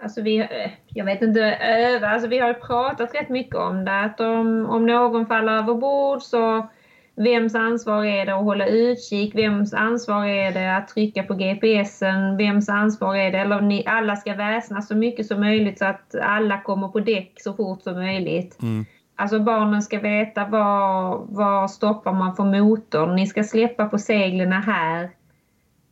[0.02, 0.48] Alltså vi,
[0.88, 4.00] jag vet inte, öva, alltså vi har pratat rätt mycket om det.
[4.00, 6.68] Att om, om någon faller över bord så
[7.16, 9.34] Vems ansvar är det att hålla utkik?
[9.34, 12.36] Vems ansvar är det att trycka på GPSen?
[12.36, 13.38] Vems ansvar är det?
[13.38, 17.32] Eller ni alla ska väsna så mycket som möjligt så att alla kommer på däck
[17.36, 18.62] så fort som möjligt.
[18.62, 18.84] Mm.
[19.16, 23.16] Alltså barnen ska veta var, var stoppar man för motorn.
[23.16, 25.10] Ni ska släppa på seglen här.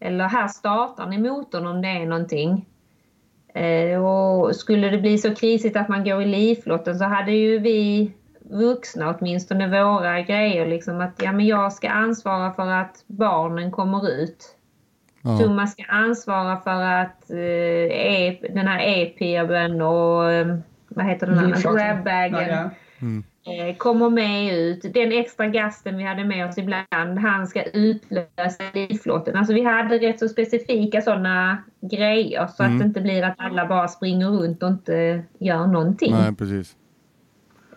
[0.00, 2.66] Eller här startar ni motorn om det är någonting.
[3.54, 7.58] Eh, och skulle det bli så krisigt att man går i livflotten så hade ju
[7.58, 8.12] vi
[8.52, 14.10] vuxna, åtminstone våra grejer, liksom att ja, men jag ska ansvara för att barnen kommer
[14.10, 14.56] ut.
[15.22, 15.38] Ja.
[15.38, 20.56] Thomas ska ansvara för att eh, den här e-peben och eh,
[20.88, 22.70] vad heter den andra, grabbagen ja, ja.
[23.00, 23.24] Mm.
[23.46, 24.94] eh, kommer med ut.
[24.94, 29.36] Den extra gasten vi hade med oss ibland, han ska utlösa livflotten.
[29.36, 32.74] Alltså vi hade rätt så specifika sådana grejer så mm.
[32.74, 36.12] att det inte blir att alla bara springer runt och inte gör någonting.
[36.12, 36.76] Nej, precis.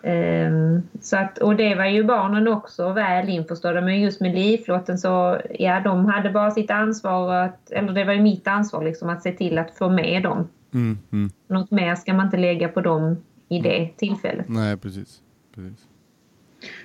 [0.02, 4.98] Um, så att, och det var ju barnen också väl införstådda men just med livflotten
[4.98, 9.08] så ja, de hade bara sitt ansvar, att, eller det var ju mitt ansvar liksom
[9.08, 10.48] att se till att få med dem.
[10.74, 11.30] Mm, mm.
[11.48, 13.16] Något mer ska man inte lägga på dem
[13.48, 14.48] i det tillfället.
[14.48, 15.20] Nej, precis.
[15.54, 15.86] precis.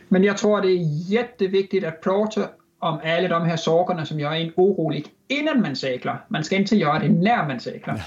[0.07, 2.41] Men jag tror att det är jätteviktigt att prata
[2.79, 6.25] om alla de här sakerna som gör en orolig innan man seglar.
[6.27, 8.05] Man ska inte göra det när man seglar.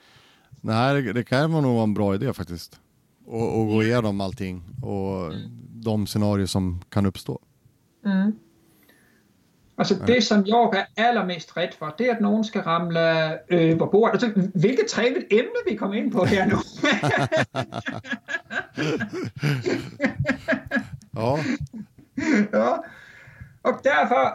[0.60, 2.80] Nej, det, det kan nog vara en bra idé faktiskt
[3.28, 5.40] och, och gå igenom allting och mm.
[5.72, 7.40] de scenarier som kan uppstå.
[8.04, 8.32] Mm.
[9.76, 13.38] Alltså det som jag är allra mest rädd för, det är att någon ska ramla
[13.48, 14.10] över bord.
[14.10, 16.56] Alltså, vilket trevligt ämne vi kom in på här nu.
[21.12, 21.38] ja.
[22.52, 22.84] ja.
[23.62, 24.34] Och därför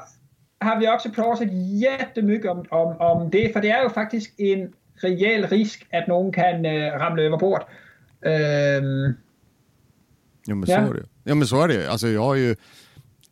[0.60, 1.48] har vi också pratat
[1.82, 6.32] jättemycket om, om, om det, för det är ju faktiskt en rejäl risk att någon
[6.32, 7.62] kan äh, ramla över bord.
[8.26, 9.14] Um,
[10.46, 12.56] ja, men så är det Ja, men så är det Alltså, jag har ju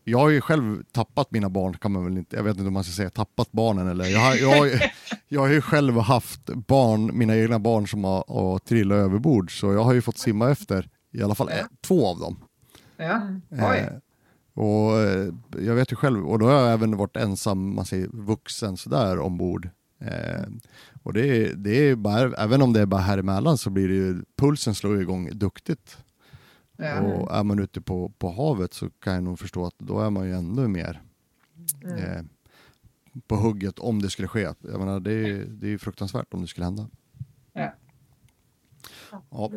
[0.03, 2.73] jag har ju själv tappat mina barn, kan man väl inte, jag vet inte om
[2.73, 4.81] man ska säga tappat barnen eller, jag har, jag har,
[5.27, 9.73] jag har ju själv haft barn, mina egna barn som har, har trillat överbord, så
[9.73, 11.65] jag har ju fått simma efter i alla fall ja.
[11.81, 12.39] två av dem.
[12.97, 13.59] Ja, oj.
[13.59, 13.93] Eh,
[14.53, 18.07] och eh, jag vet ju själv, och då har jag även varit ensam, man säger
[18.07, 19.69] vuxen sådär ombord.
[20.01, 20.45] Eh,
[21.03, 23.93] och det det är bara, även om det är bara här emellan så blir det
[23.93, 25.97] ju, pulsen slår igång duktigt.
[26.77, 26.99] Ja.
[26.99, 30.09] Och är man ute på, på havet så kan jag nog förstå att då är
[30.09, 31.01] man ju ännu mer
[31.83, 31.97] mm.
[31.97, 32.23] eh,
[33.27, 34.41] på hugget om det skulle ske.
[34.61, 36.89] Jag menar, det, är, det är fruktansvärt om det skulle hända.
[37.53, 37.73] Ja.
[39.29, 39.51] Ja.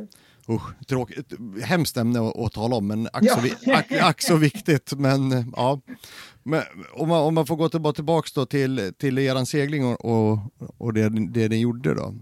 [0.49, 3.79] Usch, tråkigt, hemskt ämne att, att tala om, men ack så, ja.
[3.79, 4.93] ack, ack så viktigt.
[4.97, 5.81] Men, ja.
[6.43, 10.41] men om, man, om man får gå tillbaka då till, till er segling och,
[10.79, 12.15] och, det, det ni gjorde då.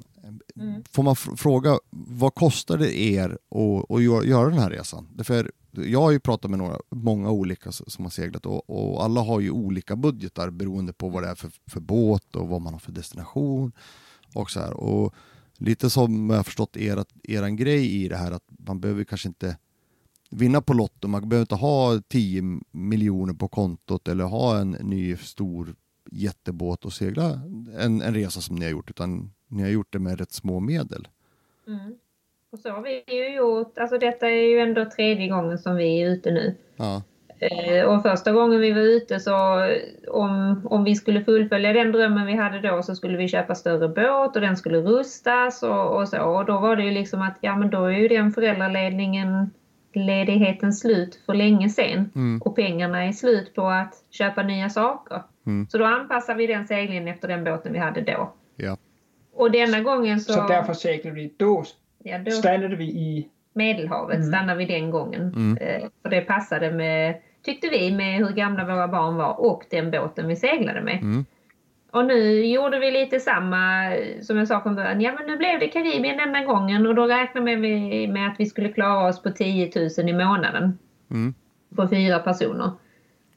[0.57, 0.85] Mm.
[0.93, 5.09] Får man fråga, vad kostar det er att, att göra den här resan?
[5.25, 9.21] För jag har ju pratat med några, många olika som har seglat och, och, alla
[9.21, 12.73] har ju olika budgetar beroende på vad det är för, för båt och vad man
[12.73, 13.73] har för destination.
[14.35, 14.73] Och så här.
[14.73, 15.15] Och
[15.59, 19.29] lite som jag har förstått er, er grej i det här att man behöver kanske
[19.29, 19.57] inte
[20.31, 25.17] vinna på Lotto, man behöver inte ha 10 miljoner på kontot eller ha en ny
[25.17, 25.75] stor
[26.11, 27.41] jättebåt och segla
[27.79, 30.61] en, en resa som ni har gjort, utan ni har gjort det med rätt små
[30.61, 31.09] medel.
[31.67, 31.95] Mm.
[32.51, 36.03] Och så har vi ju gjort, alltså detta är ju ändå tredje gången som vi
[36.03, 36.55] är ute nu.
[36.77, 37.03] Ja.
[37.42, 39.35] Eh, och första gången vi var ute så
[40.09, 43.88] om, om vi skulle fullfölja den drömmen vi hade då så skulle vi köpa större
[43.88, 46.22] båt och den skulle rustas och, och så.
[46.22, 49.50] Och då var det ju liksom att ja men då är ju den föräldraledningen
[49.92, 52.42] ledigheten slut för länge sen mm.
[52.42, 55.22] och pengarna är slut på att köpa nya saker.
[55.46, 55.66] Mm.
[55.68, 58.33] Så då anpassar vi den seglingen efter den båten vi hade då.
[58.57, 58.76] Ja.
[59.35, 60.33] Och denna gången så...
[60.33, 61.64] Så därför seglade vi då,
[61.98, 63.28] ja, då stannade vi i...
[63.55, 64.28] Medelhavet mm.
[64.28, 65.20] stannade vi den gången.
[65.20, 65.59] Mm.
[65.61, 69.90] Eh, för det passade med, tyckte vi, med hur gamla våra barn var och den
[69.90, 70.98] båten vi seglade med.
[71.02, 71.24] Mm.
[71.90, 75.00] Och nu gjorde vi lite samma som jag sa från början.
[75.00, 78.46] Ja men nu blev det Karibien denna gången och då räknade vi med att vi
[78.46, 80.78] skulle klara oss på 10 000 i månaden.
[81.11, 81.35] Mm.
[81.76, 82.70] På fyra personer.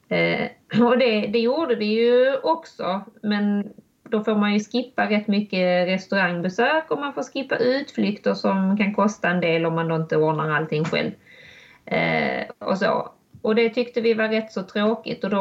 [0.10, 0.48] Eh,
[0.82, 3.74] och det, det gjorde vi ju också men
[4.10, 8.94] då får man ju skippa rätt mycket restaurangbesök och man får skippa utflykter som kan
[8.94, 11.12] kosta en del om man då inte ordnar allting själv.
[11.86, 13.12] Eh, och så.
[13.46, 15.38] Och det tyckte vi var rätt så tråkigt och då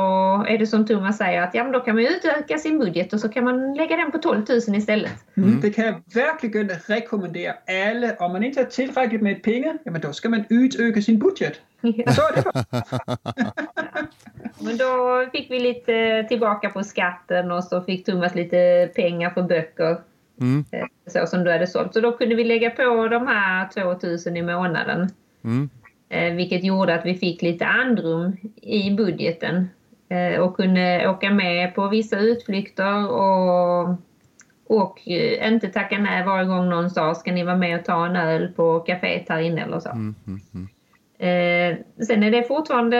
[0.49, 3.21] är det som Thomas säger att ja, men då kan man utöka sin budget och
[3.21, 5.13] så kan man lägga den på 12 000 istället.
[5.37, 5.61] Mm.
[5.61, 7.55] Det kan jag verkligen rekommendera
[7.91, 8.17] alla.
[8.19, 11.61] Om man inte har tillräckligt med pengar, ja, men då ska man utöka sin budget.
[11.81, 12.13] Ja.
[12.13, 12.65] Så är det.
[14.65, 19.43] men då fick vi lite tillbaka på skatten och så fick Thomas lite pengar för
[19.43, 19.97] böcker.
[20.41, 20.65] Mm.
[20.71, 21.95] Eh, så som du hade sålt.
[21.95, 25.09] Så då kunde vi lägga på de här 2000 i månaden.
[25.45, 25.71] Mm.
[26.15, 29.69] Eh, vilket gjorde att vi fick lite andrum i budgeten
[30.09, 33.89] eh, och kunde åka med på vissa utflykter och,
[34.67, 38.07] och eh, inte tacka nej varje gång någon sa ska ni vara med och ta
[38.07, 39.91] en öl på kaféet här inne eller så.
[39.91, 41.85] Mm, mm, mm.
[42.07, 42.97] sen är det fortfarande,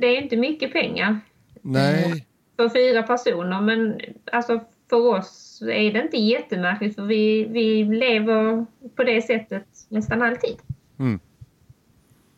[0.00, 1.20] det är inte mycket pengar.
[1.62, 2.24] Nej.
[2.56, 4.00] För fyra personer men
[4.32, 10.22] alltså för oss är det inte jättemärkligt för vi, vi lever på det sättet nästan
[10.22, 10.56] alltid.
[10.98, 11.20] Mm.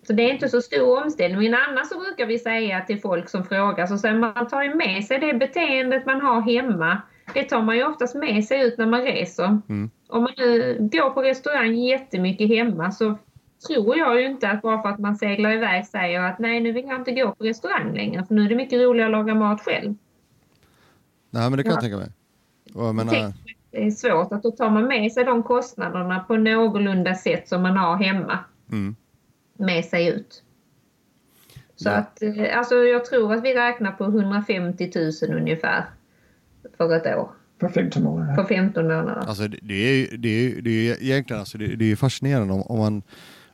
[0.06, 1.50] Så det är inte så stor omställning.
[1.50, 4.74] Men annars så brukar vi säga till folk som frågar, så säger man tar ju
[4.74, 7.02] med sig det beteendet man har hemma.
[7.34, 9.60] Det tar man ju oftast med sig ut när man reser.
[9.68, 9.90] Mm.
[10.08, 13.18] Om man nu går på restaurang jättemycket hemma så
[13.66, 16.72] tror jag ju inte att bara för att man seglar iväg säger att nej nu
[16.72, 19.34] vill jag inte gå på restaurang längre för nu är det mycket roligare att laga
[19.34, 19.94] mat själv.
[21.30, 21.76] Nej men det kan ja.
[21.76, 22.08] jag tänka mig.
[22.74, 23.32] Jag menar...
[23.70, 27.62] Det är svårt att då tar man med sig de kostnaderna på någorlunda sätt som
[27.62, 28.38] man har hemma.
[28.72, 28.96] Mm
[29.60, 30.42] med sig ut.
[31.76, 31.92] Så ja.
[31.92, 34.90] att, eh, alltså jag tror att vi räknar på 150
[35.22, 35.84] 000 ungefär
[36.76, 37.30] för ett år.
[37.58, 38.36] På 15 månader?
[38.36, 39.24] På 15 månader.
[39.28, 42.78] Alltså det är, det är, det är egentligen alltså det, det är fascinerande om, om,
[42.78, 43.02] man,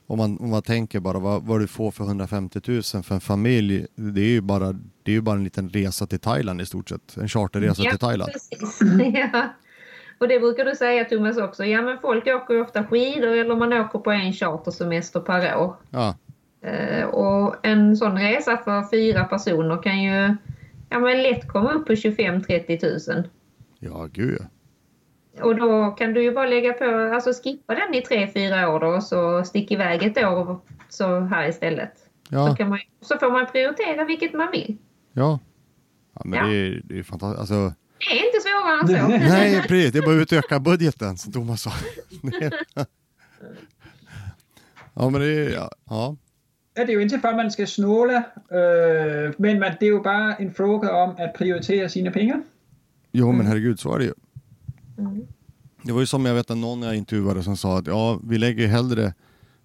[0.06, 3.20] om, man, om man tänker bara vad, vad du får för 150 000 för en
[3.20, 3.86] familj.
[3.94, 6.88] Det är ju bara, det är ju bara en liten resa till Thailand i stort
[6.88, 7.16] sett.
[7.16, 8.32] En charterresa ja, till Thailand.
[8.32, 8.78] Precis.
[9.14, 9.48] ja.
[10.18, 11.64] Och det brukar du säga Thomas också.
[11.64, 15.76] Ja men folk åker ju ofta skidor eller man åker på en chartersemester per år.
[15.90, 16.14] Ja.
[16.66, 20.36] Uh, och en sån resa för fyra personer kan ju
[20.90, 23.28] ja, men lätt komma upp på 25-30 000.
[23.78, 24.38] Ja, gud
[25.40, 28.80] Och då kan du ju bara lägga på, alltså skippa den i tre, fyra år
[28.80, 31.92] då och så stick iväg ett år så här istället.
[32.30, 32.48] Ja.
[32.48, 34.76] Så, kan man, så får man prioritera vilket man vill.
[35.12, 35.38] Ja.
[36.14, 36.46] Ja, men Ja.
[36.46, 37.40] det är, det är fantastiskt.
[37.40, 39.28] Alltså, Det är inte svårare än så.
[39.34, 39.92] nej, precis.
[39.92, 41.72] Det är bara att utöka budgeten, som Thomas sa.
[44.94, 45.70] Ja, men det är, ja.
[45.90, 46.16] ja.
[46.74, 50.00] Det är ju inte för att man ska snåla, øh, men man, det är ju
[50.00, 52.42] bara en fråga om att prioritera sina pengar.
[53.12, 54.14] Jo, men herregud, så är det ju.
[54.98, 55.26] Mm.
[55.82, 58.38] Det var ju som jag vet att någon jag intervjuade som sa att ja, vi
[58.38, 59.14] lägger hellre,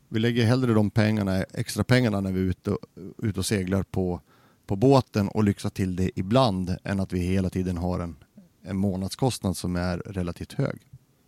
[0.10, 2.86] vi lägger hellre de pengarna, extra pengarna när vi är ute, och-
[3.24, 4.22] ute och seglar på,
[4.72, 8.16] på båten och lyxar till det ibland än att vi hela tiden har en,
[8.66, 10.82] en månadskostnad som är relativt hög.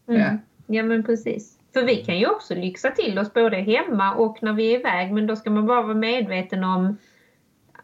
[0.08, 0.22] Mm.
[0.22, 0.38] Ja.
[0.76, 1.60] Ja men precis.
[1.74, 5.14] För vi kan ju också lyxa till oss både hemma och när vi är iväg
[5.14, 6.98] men då ska man bara vara medveten om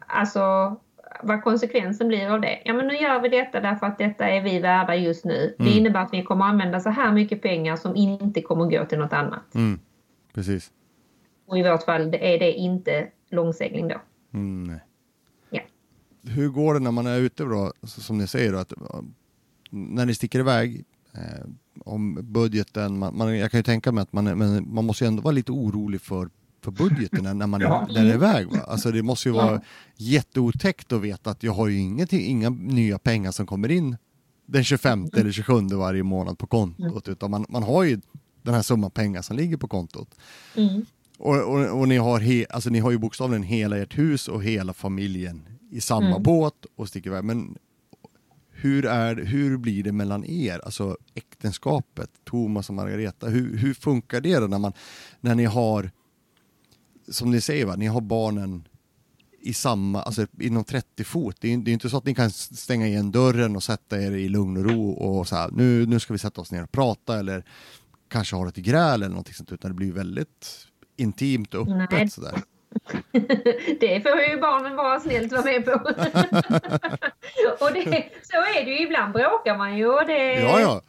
[0.06, 0.76] alltså
[1.22, 2.62] vad konsekvensen blir av det.
[2.64, 5.54] Ja men nu gör vi detta därför att detta är vi värda just nu.
[5.58, 5.78] Det Mm.
[5.78, 9.12] innebär att vi kommer använda så här mycket pengar som inte kommer gå till något
[9.12, 9.54] annat.
[9.54, 9.78] Mm,
[10.34, 10.70] precis.
[11.46, 14.00] Och i vårt fall är det inte långsegling då.
[14.34, 14.78] Mm.
[16.30, 18.72] Hur går det när man är ute då, som ni säger, då, att,
[19.70, 21.46] när ni sticker iväg, eh,
[21.84, 25.04] om budgeten, man, man, jag kan ju tänka mig att man, är- men man måste
[25.04, 26.28] ju ändå vara lite orolig för,
[26.64, 27.88] för budgeten när- man är, Ja.
[27.94, 28.46] det är iväg.
[28.46, 28.58] Va?
[28.68, 29.60] Alltså det måste ju vara Ja.
[29.96, 33.96] jätteotäckt att veta att jag har ju ingenting, inga nya pengar som kommer in
[34.46, 38.00] den 25 eller 27 varje månad på kontot, utan man, man har ju
[38.42, 40.14] den här summan pengar som ligger på kontot.
[40.56, 40.84] Mm.
[41.18, 44.44] Och, och, och ni, har he, alltså, ni har ju bokstavligen hela ert hus och
[44.44, 46.22] hela familjen i samma Mm.
[46.22, 47.24] båt och sticker iväg.
[47.24, 47.58] Men
[48.50, 53.28] hur, är, hur blir det mellan er, alltså äktenskapet, Thomas och Margareta?
[53.28, 54.72] Hur, hur funkar det då när, man,
[55.20, 55.90] när ni har,
[57.08, 58.68] som ni säger, va, ni har barnen
[59.42, 61.36] i samma, alltså inom 30 fot.
[61.40, 64.12] Det är, det är inte så att ni kan stänga igen dörren och sätta er
[64.12, 66.72] i lugn och ro och så här, nu, nu ska vi sätta oss ner och
[66.72, 67.44] prata eller
[68.08, 72.10] kanske ha ett gräl eller någonting sånt, utan det blir väldigt intimt och öppet Nej.
[72.10, 72.42] sådär.
[73.80, 75.70] det får ju barnen bara snällt vara med på.
[77.64, 78.78] och det, så är det ju.
[78.86, 79.86] Ibland bråkar man ju.
[79.86, 80.80] Och det, Ja, ja.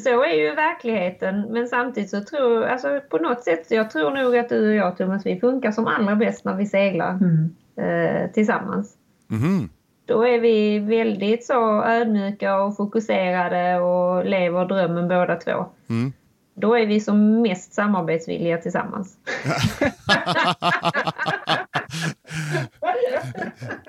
[0.00, 1.46] Så är ju verkligheten.
[1.50, 4.96] Men samtidigt så tror alltså på något sätt, jag tror nog att du och jag
[4.96, 7.50] Thomas, vi funkar som allra bäst när vi seglar Mm.
[7.76, 8.96] eh, tillsammans.
[9.28, 9.68] Mhm.
[10.06, 15.66] Då är vi väldigt så ödmjuka och fokuserade och lever drömmen båda två.
[15.90, 16.12] Mm.
[16.54, 19.16] Då är vi som mest samarbetsvilliga tillsammans.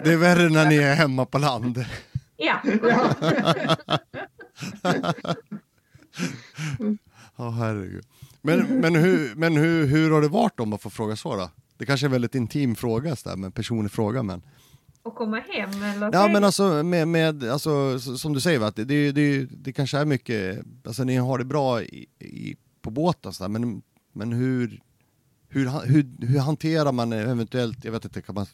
[0.04, 1.86] Det är värre när ni är hemma på land.
[2.38, 2.62] Ja,
[7.36, 8.06] Ja, herregud.
[8.41, 11.49] Men, men, hur, men hur, hur har det varit om man får fråga så då?
[11.78, 14.23] Det kanske är en väldigt intim fråga, så där, men personlig fråga.
[14.23, 14.41] Men...
[15.03, 18.71] och komma hem eller Ja, men alltså, med, med, alltså som du säger, va?
[18.75, 22.91] det, det, det, det kanske är mycket, alltså ni har det bra i, i, på
[22.91, 23.81] båten, så där, men,
[24.13, 24.81] men hur,
[25.47, 28.45] hur, hur, hur hanterar man eventuellt, jag vet inte, kan man,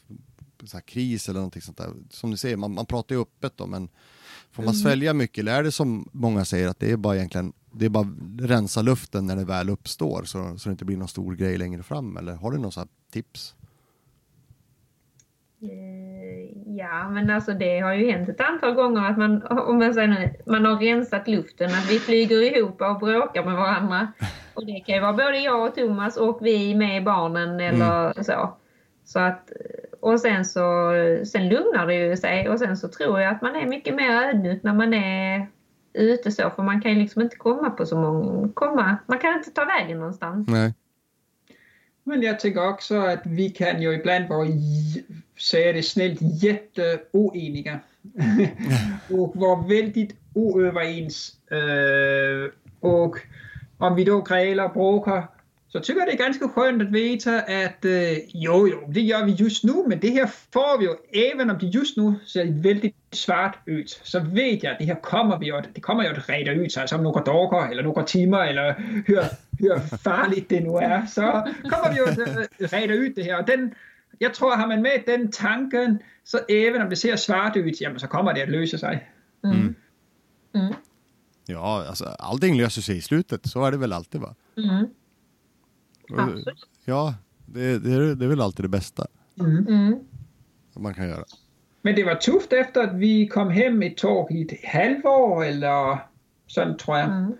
[0.64, 1.92] så här, kris eller någonting sånt där?
[2.10, 3.88] Som du säger, man, man pratar ju öppet då, men
[4.50, 7.52] får man svälja mycket eller är det som många säger att det är bara egentligen,
[7.72, 8.08] det är bara
[8.38, 11.82] rensa luften när det väl uppstår så, så det inte blir någon stor grej längre
[11.82, 13.54] fram eller har du några tips?
[16.76, 20.08] Ja, men alltså det har ju hänt ett antal gånger att man, om jag säger
[20.08, 24.12] nu, man har rensat luften, att vi flyger ihop och bråkar med varandra.
[24.54, 28.56] Och det kan ju vara både jag och Thomas och vi med barnen eller så.
[29.04, 29.52] Så att,
[30.00, 30.92] och sen så
[31.24, 34.10] sen lugnar det ju sig och sen så tror jag att man är mycket mer
[34.10, 35.46] ödmjuk när man är
[35.92, 39.34] ute så, för man kan ju liksom inte komma på så många, komma, man kan
[39.34, 40.48] inte ta vägen någonstans.
[40.48, 40.74] Nej.
[42.04, 44.46] Men jag tänker också att vi kan ju ibland vara,
[45.40, 47.80] säga det snällt, jätteoeniga.
[49.10, 51.36] och vara väldigt oöverens.
[51.50, 53.16] Eh, och
[53.78, 55.28] om vi då grälar och bråkar
[55.72, 59.24] så tycker jag det är ganska skönt att veta att eh, jo, jo, det gör
[59.24, 62.62] vi just nu, men det här får vi ju, även om det just nu ser
[62.62, 66.10] väldigt svart ut, så vet jag att det här kommer vi att, det kommer ju
[66.10, 68.72] att reda ut sig, alltså om några dagar eller några timmar eller
[69.06, 69.22] hur,
[69.58, 71.20] hur farligt det nu är, så
[71.62, 73.42] kommer vi att eh, reda ut det här.
[73.42, 73.74] Den,
[74.22, 78.00] jag tror, har man med den tanken, så även om det ser svart ut, jamen,
[78.00, 79.10] så kommer det att lösa sig.
[79.44, 79.74] Mm.
[80.54, 80.74] Mm.
[81.46, 84.34] Ja, alltså allting löser sig i slutet, så är det väl alltid va?
[84.56, 84.86] Mm.
[86.18, 86.68] Absolut.
[86.84, 87.14] Ja,
[87.46, 89.06] det, det, är, det är väl alltid det bästa
[89.40, 89.98] Mm.
[90.76, 91.24] man kan göra.
[91.82, 95.98] Men det var tufft efter att vi kom hem ett tag i ett halvår eller
[96.46, 97.32] sånt tror jag.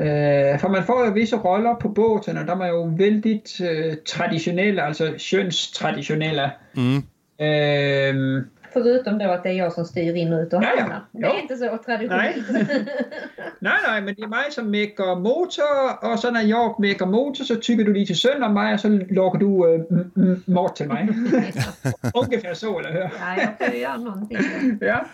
[0.00, 3.94] Eh, för man får ju vissa roller på båten och de är ju väldigt eh,
[4.16, 6.50] traditionella, alltså könstraditionella.
[6.76, 7.02] Mm.
[7.38, 10.80] Ehm, Förutom då att det är jag som styr in och ut och Ja, ja.
[10.82, 11.04] hamnar.
[11.12, 11.34] Det Ja.
[11.34, 12.46] är inte så traditionellt.
[13.60, 17.44] Nej, nej, men det är mig som mäcker motor och så när jag mäcker motor
[17.44, 19.80] så tycker du lite synd om mig och så lagar du äh,
[20.16, 21.08] m- mat till mig.
[22.14, 23.00] Ungefär så, eller hur?
[23.00, 24.38] ja, jag får göra någonting.
[24.80, 25.04] Ja.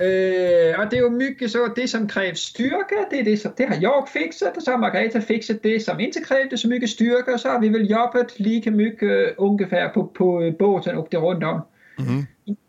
[0.00, 3.36] Eh, och det är ju mycket så att det som krävs styrka, det, är det,
[3.36, 6.68] som, det har jag fixat och så har Margareta fixat det som inte krävde så
[6.68, 11.08] mycket styrka och så har vi väl jobbat lika mycket ungefär på, på båten och
[11.10, 11.62] det runt om.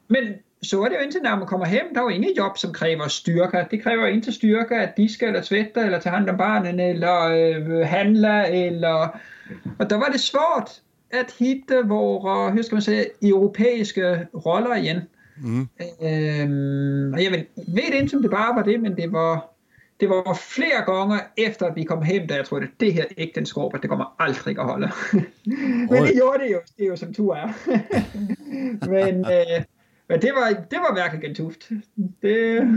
[0.07, 1.87] Men så är det ju inte när man kommer hem.
[1.93, 3.67] Det är ju inget jobb som kräver styrka.
[3.69, 7.87] Det kräver inte styrka att diska eller tvätta eller ta hand om barnen eller eh,
[7.87, 9.03] handla eller...
[9.77, 10.69] Och då var det svårt
[11.13, 15.01] att hitta våra, hur ska man säga, europeiska roller igen.
[15.99, 19.43] Ehm, och jag vet, vet inte om det bara var det, men det var,
[19.97, 23.07] det var flera gånger efter att vi kom hem där jag trodde att det här
[23.17, 24.93] äktenskapet det kommer aldrig att hålla.
[25.89, 27.53] men det gjorde det ju, det är ju som tur är.
[28.89, 29.63] men eh,
[30.07, 31.67] men det, var, det var verkligen tufft.
[31.95, 32.67] Det,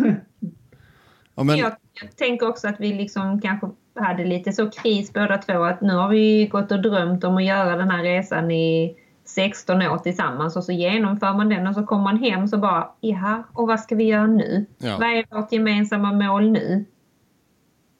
[1.34, 5.38] Ja, men, Jag, jag tänker också att vi liksom kanske hade lite så kris båda
[5.38, 8.96] två att nu har vi gått och drömt om att göra den här resan i
[9.25, 12.89] 16 år tillsammans och så genomför man den och så kommer man hem så bara
[13.01, 14.66] jaha, och vad ska vi göra nu?
[14.79, 14.97] Ja.
[15.01, 16.85] Vad är vårt gemensamma mål nu?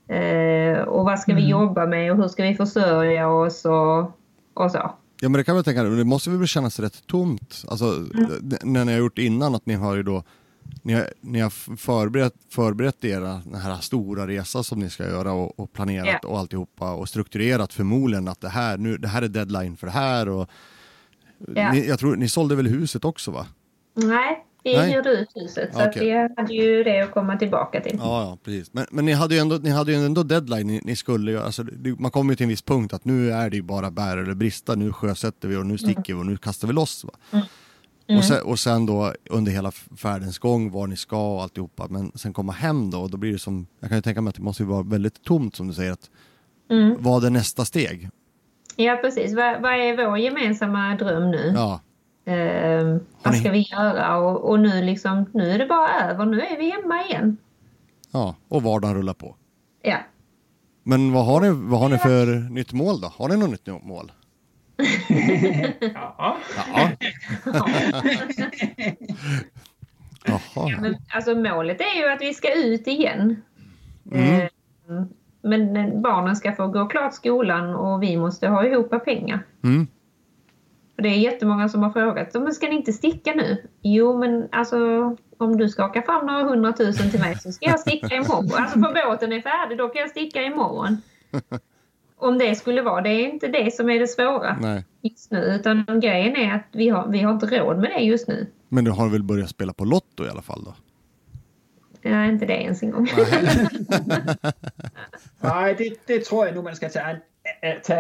[0.09, 3.99] Eh, och vad ska vi jobba med och hur ska vi försörja oss och,
[4.55, 4.79] och så.
[5.21, 7.91] ja, men det kan jag tänka det måste väl kännas rätt tomt, alltså
[8.41, 10.23] d- när ni har gjort innan att ni har ju då
[10.83, 15.33] ni har, ni har förberett, förberett era den här stora resa som ni ska göra
[15.33, 16.29] och, och planerat Ja.
[16.29, 19.93] och alltihopa och strukturerat förmodligen att det här, nu, det här är deadline för det
[19.93, 20.49] här och
[21.55, 21.73] Ja.
[21.73, 23.47] ni, jag tror ni sålde väl huset också va?
[23.95, 24.93] Nej, vi Nej.
[24.93, 26.05] hyrde ut huset så att Okej.
[26.05, 27.97] vi hade ju det att komma tillbaka till.
[27.99, 28.73] Ja, ja precis.
[28.73, 31.63] Men, men ni hade ju ändå, ni hade ju ändå deadline ni, ni skulle alltså,
[31.63, 34.17] det, man kommer ju till en viss punkt att nu är det ju bara bär
[34.17, 37.05] eller brista, nu sjösätter vi och nu sticker vi och nu kastar vi loss.
[37.05, 37.41] Va?
[38.19, 42.13] Och, sen, och sen då under hela färdens gång var ni ska och alltihopa, men
[42.15, 44.35] sen komma hem då och då blir det som, jag kan ju tänka mig att
[44.37, 46.11] det måste ju vara väldigt tomt som du säger, att
[46.71, 46.97] Mm.
[46.99, 48.11] vad är nästa steg?
[48.77, 51.53] Ja precis, vad, vad är vår gemensamma dröm nu?
[51.55, 51.81] Ja,
[52.27, 54.17] Har vad ska vi göra?
[54.17, 57.37] Och, och nu, liksom, nu är det bara över, nu är vi hemma igen.
[58.13, 59.37] ja, och vardagen rullar på.
[59.83, 59.99] Ja.
[60.83, 63.09] Men vad har ni, vad har ni för nytt mål då?
[63.17, 64.13] Har ni något nytt mål?
[65.95, 66.37] ja.
[66.57, 66.91] Ja.
[70.27, 70.79] Jaha.
[70.81, 73.43] Men, alltså, målet är ju att vi ska ut igen.
[74.13, 74.41] Mm.
[74.89, 75.09] Ehm,
[75.45, 79.47] men barnen ska få gå klart skolan och vi måste ha ihop pengar.
[79.65, 79.87] Mm.
[80.97, 83.67] Det är jättemånga som har frågat, men ska ni inte sticka nu?
[83.83, 84.77] Jo, men alltså
[85.39, 88.51] om du skakar fram några hundratusen till mig så ska jag sticka imorgon.
[88.55, 90.97] Alltså för båten är färdig, då kan jag sticka imorgon.
[92.17, 94.85] Om det skulle vara, det är inte det som är det svåra Nej.
[95.03, 95.39] just nu.
[95.39, 98.47] Utan grejen är att vi har, vi har inte råd med det just nu.
[98.69, 100.75] Men du har väl börjat spela på Lotto i alla fall då?
[102.05, 103.09] Ja, inte det ens en gång.
[105.41, 107.17] Nej, det, det tror jag nog man ska ta, an,
[107.87, 107.95] ta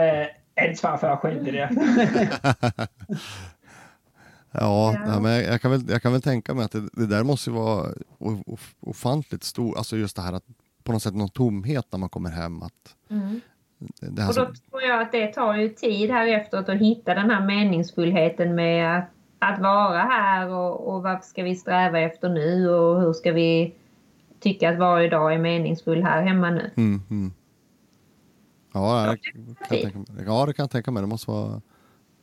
[0.68, 1.68] ansvar för själv det där.
[4.56, 5.20] Ja, Ja.
[5.20, 7.50] men jag, jag, kan väl, jag kan väl tänka mig att det, det där måste
[7.50, 7.86] ju vara
[8.80, 10.44] ofantligt stor, alltså just det här att
[10.82, 12.62] på något sätt någon tomhet när man kommer hem.
[12.62, 13.40] Att Mm.
[14.00, 16.78] det här Och då som, tror jag att det tar ju tid här efteråt att
[16.78, 22.00] hitta den här meningsfullheten med att, att vara här och, och vad ska vi sträva
[22.00, 23.74] efter nu och hur ska vi
[24.44, 26.70] tycka att varje dag är meningsfull här hemma nu.
[26.76, 27.32] mm, mm.
[28.72, 31.02] Ja, det kan tänka ja, det kan jag tänka mig.
[31.02, 31.62] Det måste vara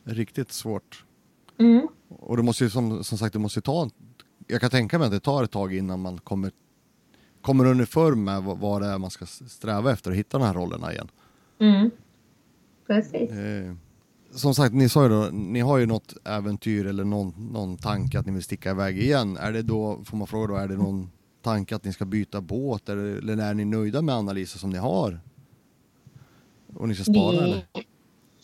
[0.04, 1.04] riktigt svårt.
[1.58, 1.88] Mm.
[2.08, 3.90] Och det måste ju som, som sagt, det måste ta,
[4.46, 6.52] jag kan tänka mig att det tar ett tag innan man kommer,
[7.40, 10.54] kommer underför med vad, vad det är man ska sträva efter och hitta de här
[10.54, 11.08] rollerna igen.
[11.58, 11.90] Mm.
[12.86, 13.30] Precis.
[13.30, 13.74] Eh,
[14.34, 18.18] som sagt, ni sa ju då, ni har ju något äventyr eller någon, någon tanke
[18.18, 19.36] att ni vill sticka iväg igen.
[19.36, 21.10] Är det då, får man fråga då, är det någon
[21.42, 24.78] tanke att ni ska byta båt eller, eller är ni nöjda med Anna-Lisa som ni
[24.78, 25.20] har?
[26.74, 27.62] Och ni ska spara eller?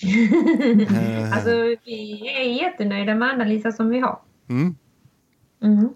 [0.03, 1.51] Eh, Alltså
[1.85, 4.19] vi är jättenöjda med Anna-Lisa som vi har.
[4.49, 4.77] mm,
[5.63, 5.89] Mm.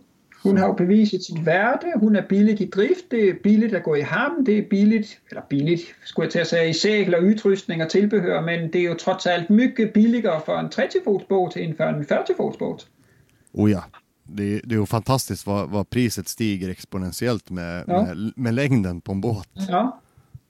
[0.42, 3.96] Hon har bevisat sitt värde, hon är billigt i drift, det är billigt att gå
[3.96, 7.22] i hamn, det är billigt, eller billigt skulle jag till att säga, i segel och
[7.22, 11.74] utrustning och tillbehör, men det är ju trots allt mycket billigare för en 30-fotsbåt än
[11.74, 12.86] för en 40-fotsbåt.
[13.52, 13.84] oh ja.
[14.32, 18.02] Det, det är ju fantastiskt vad, vad priset stiger exponentiellt med, Ja.
[18.02, 19.48] med, med längden på en båt.
[19.68, 19.98] Ja,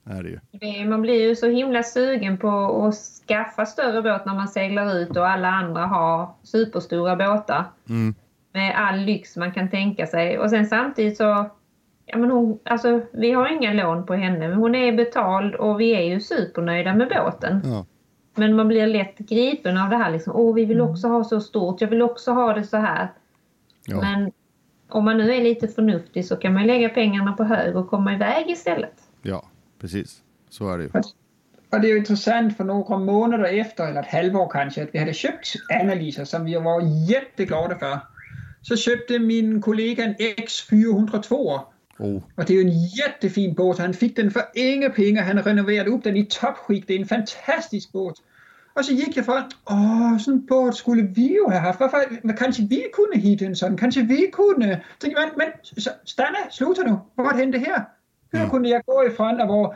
[0.05, 0.39] Är det ju.
[0.51, 2.49] Det, man blir ju så himla sugen på
[2.87, 2.95] att
[3.27, 7.63] skaffa större båt när man seglar ut och alla andra har superstora båtar.
[7.89, 8.15] Mm,
[8.53, 10.39] Med all lyx man kan tänka sig.
[10.39, 11.49] Och sen samtidigt så...
[12.05, 15.79] Ja, men hon, alltså, vi har inga lån på henne, men hon är betald och
[15.79, 17.61] vi är ju supernöjda med båten.
[17.65, 17.85] ja.
[18.35, 20.33] Men man blir lätt gripen av det här liksom.
[20.35, 21.81] Åh, vi vill också ha så stort.
[21.81, 23.07] Jag vill också ha det så här.
[23.85, 24.01] Ja.
[24.01, 24.31] Men
[24.89, 28.13] om man nu är lite förnuftig så kan man lägga pengarna på hög och komma
[28.13, 28.93] iväg istället.
[29.21, 30.21] Ja, precis.
[30.49, 30.89] Så är det ju.
[31.69, 34.99] Och det är ju intressant för några månader efter, eller ett halvår kanske, att vi
[34.99, 37.99] hade köpt Analyser som vi var jätteglada för.
[38.61, 41.59] Så köpte min kollega en X402.
[41.99, 42.21] Oh.
[42.35, 43.79] Och det är ju en jättefin båt.
[43.79, 45.23] Han fick den för inga pengar.
[45.23, 46.87] Han renoverade upp den i toppskick.
[46.87, 48.15] Det är en fantastisk båt.
[48.75, 51.79] Och så gick jag för att åh, sån båt skulle vi ju ha haft.
[51.79, 53.77] Varför, kanske vi kunde hitta en sån?
[53.77, 54.83] Kanske vi kunde?
[54.99, 55.51] Tänkte, men, men
[56.05, 56.97] stanna, sluta nu.
[57.15, 57.85] Vad hände här?
[58.31, 58.51] Hur mm.
[58.51, 59.75] kunde jag gå ifrån att vara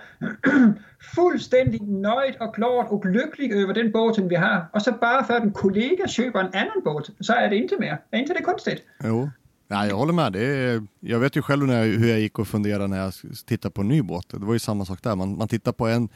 [1.16, 5.34] fullständigt nöjd och glad och lycklig över den båten vi har och så bara för
[5.34, 7.98] att en kollega köper en annan båt så är det inte mer.
[8.12, 8.84] Är inte det konstigt?
[9.04, 9.30] Jo,
[9.68, 10.34] Ja, jag håller med.
[10.34, 13.14] Det är, jag vet ju själv när jag, hur jag gick och funderade när jag
[13.46, 14.30] tittade på en ny båt.
[14.30, 15.16] Det var ju samma sak där.
[15.16, 16.10] Man, man tittar på en,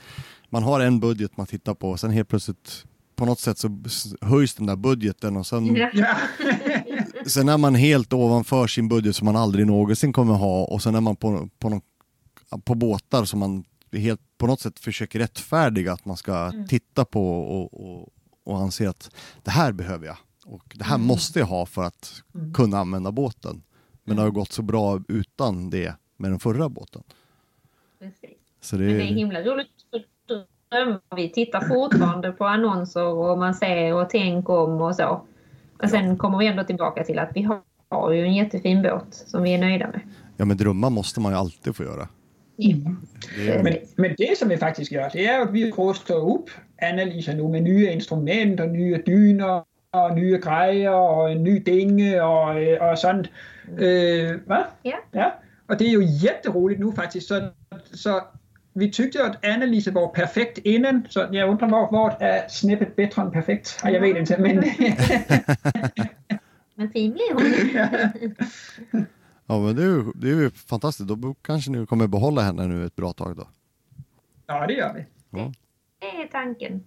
[0.50, 2.86] man har en budget man tittar på och sen helt plötsligt
[3.16, 3.80] på något sätt så
[4.22, 6.18] höjs den där budgeten och sen, ja.
[7.26, 10.96] sen är man helt ovanför sin budget som man aldrig någonsin kommer ha och sen
[10.96, 11.82] är man på, på, någon,
[12.64, 16.68] på båtar som man helt på något sätt försöker rättfärdiga att man ska mm.
[16.68, 18.10] titta på och, och,
[18.44, 19.10] och anse att
[19.44, 20.18] det här behöver jag
[20.52, 21.08] och det här mm.
[21.08, 22.54] måste jag ha för att mm.
[22.54, 23.64] kunna använda båten.
[24.04, 27.04] Men det har gått så bra utan det med den förra båten.
[28.00, 28.38] Precis.
[28.62, 29.68] Så det, Men det är himla roligt
[31.16, 35.22] Vi tittar fortfarande på annonser och man ser och tänker om och så.
[35.84, 36.16] Och sen ja.
[36.16, 37.42] kommer vi ändå tillbaka till att vi
[37.90, 40.02] har, ju en jättefin båt som vi är nöjda med.
[40.38, 42.08] Ja men drömmar måste man ju alltid få göra.
[42.58, 42.98] Mm.
[43.38, 46.50] Det men, men, det som vi faktiskt gör, det är att vi rustar upp
[46.82, 52.22] analyser nu med nya instrument och nya dyner och nya grejer och en ny dinge
[52.22, 53.28] och, och sånt.
[53.68, 54.40] Mm.
[54.46, 54.68] va?
[54.82, 54.98] Ja.
[55.12, 55.40] ja.
[55.68, 57.28] Och det är ju jätteroligt nu faktiskt.
[57.28, 57.50] Så,
[57.94, 58.22] så
[58.74, 63.22] vi tyckte att Annalise var perfekt innan, så jag undrar vad, vad är snäppet bättre
[63.22, 63.80] än perfekt?
[63.84, 64.56] Ja, jag vet inte, men...
[66.76, 67.44] men fin blir hon.
[69.46, 71.10] ja, men det är, ju, det är ju fantastiskt.
[71.10, 73.48] Då kanske ni kommer behålla henne nu ett bra tag då?
[74.48, 75.06] Ja, det gör vi.
[75.30, 75.54] Ja.
[76.00, 76.84] Det är tanken.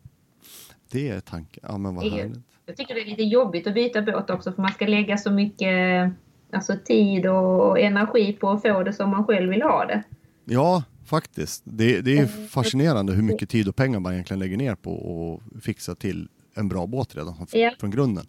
[0.90, 1.64] Det är tanken.
[1.68, 2.53] Ja, men vad härligt.
[2.66, 5.30] Jag tycker det är lite jobbigt att byta båt också för man ska lägga så
[5.30, 6.10] mycket
[6.52, 10.02] alltså, tid och energi på att få det som man själv vill ha det.
[10.44, 11.62] Ja, faktiskt.
[11.64, 12.48] Det, det är mm.
[12.48, 16.68] fascinerande hur mycket tid och pengar man egentligen lägger ner på att fixa till en
[16.68, 17.70] bra båt redan ja.
[17.80, 18.26] från grunden.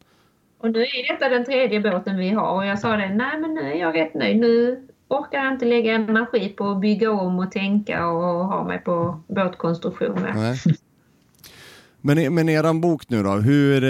[0.58, 3.54] Och nu är detta den tredje båten vi har och jag sa det, nej men
[3.54, 4.38] nu är jag rätt nöjd.
[4.38, 8.80] Nu orkar jag inte lägga energi på att bygga om och tänka och ha mig
[8.80, 10.34] på båtkonstruktioner.
[10.36, 10.58] Nej.
[12.06, 13.82] Men, men eran bok nu då, hur,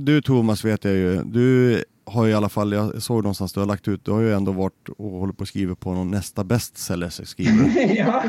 [0.00, 3.60] du Thomas vet jag ju, du har ju i alla fall, jag såg någonstans du
[3.60, 6.10] har lagt ut, du har ju ändå varit och håller på att skriva på någon
[6.10, 7.94] nästa bestseller skriver.
[7.96, 8.24] ja.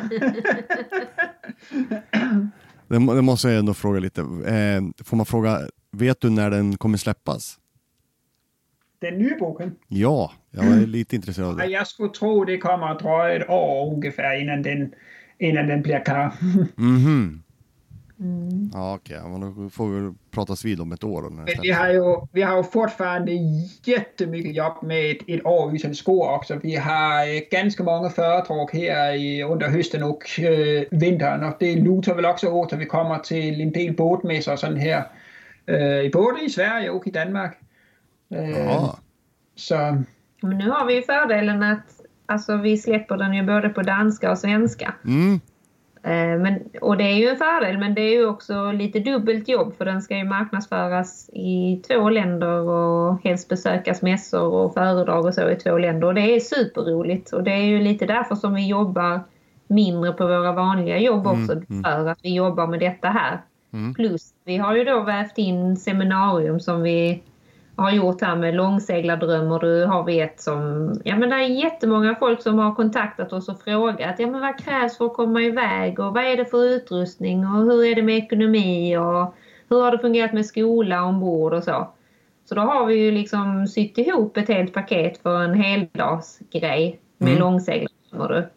[2.88, 5.60] det, det, måste jag ändå fråga lite, eh, får man fråga,
[5.92, 7.60] vet du när den kommer släppas?
[9.00, 9.76] Den nya boken?
[9.88, 11.66] Ja, jag är lite intresserad av det.
[11.66, 14.94] Jag skulle tro det kommer att dröja ett år ungefär innan den,
[15.40, 16.34] innan den blir klar.
[16.78, 17.40] mm -hmm.
[18.20, 18.72] Mm.
[18.74, 19.18] Ja, okej.
[19.18, 19.32] Okay.
[19.32, 21.22] Men då får vi pratas vid om ett år.
[21.22, 23.32] Då, vi, har ju, vi har ju fortfarande
[23.84, 26.60] jättemycket jobb med ett, ett år utan skor också.
[26.64, 32.16] Vi har ganska många föredrag här i, under hösten och äh, vintern och det lutar
[32.16, 35.04] väl också åt att vi kommer till en del båtmässor sån här.
[35.66, 37.58] Äh, både i Sverige och i Danmark.
[38.30, 38.96] Äh,
[39.56, 40.04] så.
[40.42, 44.32] Men nu har vi ju fördelen att alltså, vi släpper den ju både på danska
[44.32, 44.94] och svenska.
[45.06, 45.40] Mm.
[46.04, 49.48] Eh, men, och det är ju en fördel men det är ju också lite dubbelt
[49.48, 55.26] jobb för den ska ju marknadsföras i två länder och helst besökas mässor och föredrag
[55.26, 58.36] och så i två länder och det är superroligt och det är ju lite därför
[58.36, 59.20] som vi jobbar
[59.68, 63.42] mindre på våra vanliga jobb mm, också mm, för att vi jobbar med detta här.
[63.74, 63.94] Mm.
[63.94, 67.24] Plus vi har ju då vävt in seminarium som vi
[67.80, 70.94] har gjort här med långseglardröm och du har vi ett som...
[71.04, 74.60] Ja men det är jättemånga folk som har kontaktat oss och frågat ja men vad
[74.60, 78.02] krävs för att komma iväg och vad är det för utrustning och hur är det
[78.02, 79.34] med ekonomi och
[79.70, 81.88] hur har det fungerat med skola ombord och så.
[82.46, 87.30] Så då har vi ju liksom sytt ihop ett helt paket för en heldagsgrej med
[87.30, 87.40] mm.
[87.40, 88.50] långseglare.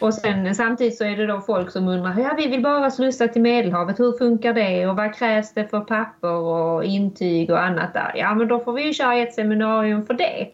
[0.00, 3.28] Och sen samtidigt så är det då folk som undrar, ja vi vill bara slussa
[3.28, 7.94] till Medelhavet, hur funkar det och vad krävs det för papper och intyg och annat
[7.94, 8.12] där?
[8.14, 10.48] Ja men då får vi ju köra ett seminarium för det.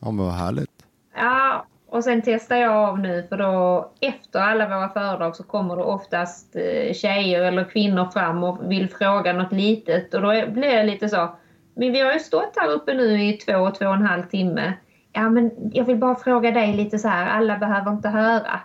[0.00, 0.70] Ja men vad härligt.
[1.16, 5.76] Ja, och sen testar jag av nu för då efter alla våra föredrag så kommer
[5.76, 10.74] det oftast eh, tjejer eller kvinnor fram och vill fråga något litet och då blir
[10.74, 11.28] jag lite så,
[11.74, 14.72] men vi har ju stått här uppe nu i två, två och en halv timme.
[15.12, 18.60] Ja men jag vill bara fråga dig lite så här, alla behöver inte höra.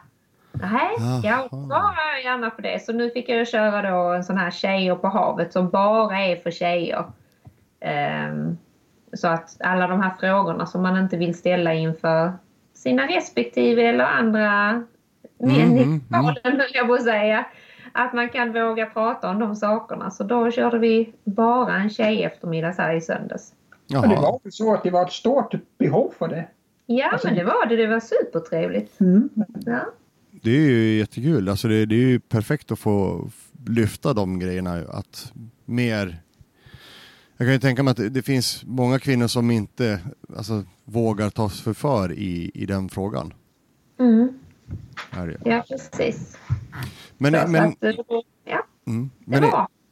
[0.54, 2.86] Nej, jag svarar gärna på det.
[2.86, 6.36] Så nu fick jag köra då en sån här tjejer på havet som bara är
[6.36, 7.06] för tjejer.
[8.30, 8.58] Um,
[9.14, 12.34] Så att alla de här frågorna som man inte vill ställa inför
[12.74, 14.84] sina respektive eller andra
[15.38, 16.68] meningsvalen, mm, mm, mm.
[16.74, 17.46] jag på att säga.
[17.92, 20.12] Att man kan våga prata om de sakerna.
[20.12, 23.54] Så då körde vi bara en tjej eftermiddag här i söndags.
[23.88, 24.08] Jaha.
[24.08, 26.48] det var så att det var ett stort behov för det?
[26.86, 27.76] Ja, alltså, men det var det.
[27.76, 29.00] Det var supertrevligt.
[29.00, 29.30] Mm.
[29.66, 29.80] Ja.
[30.44, 31.50] Det är ju jättekul.
[31.50, 33.30] Alltså det, det är ju perfekt att få
[33.68, 34.74] lyfta de grejerna.
[34.90, 35.34] Att
[35.66, 36.24] mer
[37.38, 40.00] jag kan ju tänka mig att det finns många kvinnor som inte
[40.38, 43.34] alltså, vågar ta sig för i, i den frågan.
[44.00, 44.40] Mm.
[45.46, 46.38] Ja, precis.
[47.18, 47.76] Men, Så men, att,
[48.46, 48.66] ja.
[48.88, 49.44] Mm, men,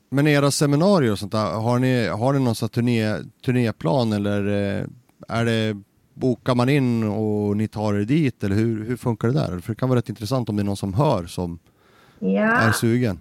[0.09, 4.47] men era seminarier och sånt där, har ni, har ni någon sån turné, turnéplan eller
[4.47, 4.85] eh,
[5.27, 5.81] är det
[6.13, 9.59] bokar man in och ni tar er dit eller hur, hur funkar det där?
[9.59, 11.59] För det kan vara rätt intressant om det är någon som hör som
[12.19, 12.51] ja.
[12.51, 13.19] är sugen.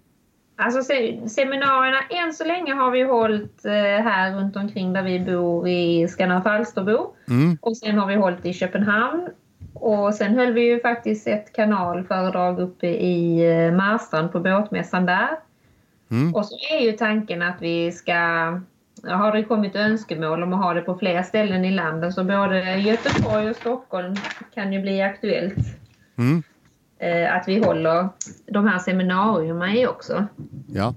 [0.56, 0.82] Alltså
[1.28, 6.08] seminarierna, än så länge har vi hållit eh, här runt omkring där vi bor i
[6.08, 7.14] Skanör Falsterbo.
[7.28, 7.58] Mm.
[7.60, 9.28] Och sen har vi hållit i Köpenhamn.
[9.74, 15.28] Och sen höll vi ju faktiskt ett kanalföredrag uppe i eh, Marstrand på båtmässan där.
[16.10, 16.34] Mm.
[16.34, 18.12] Och så är ju tanken att vi ska,
[19.02, 22.76] har det kommit önskemål om att ha det på fler ställen i landet så både
[22.76, 24.14] Göteborg och Stockholm
[24.54, 25.56] kan ju bli aktuellt.
[26.18, 26.42] Mm.
[26.98, 28.08] Eh, att vi håller
[28.46, 30.26] de här seminarierna i också.
[30.66, 30.94] Ja.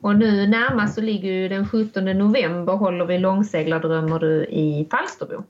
[0.00, 5.44] Och nu närmast så ligger ju den 17 november håller vi Långseglardrömmer du i Falsterbo.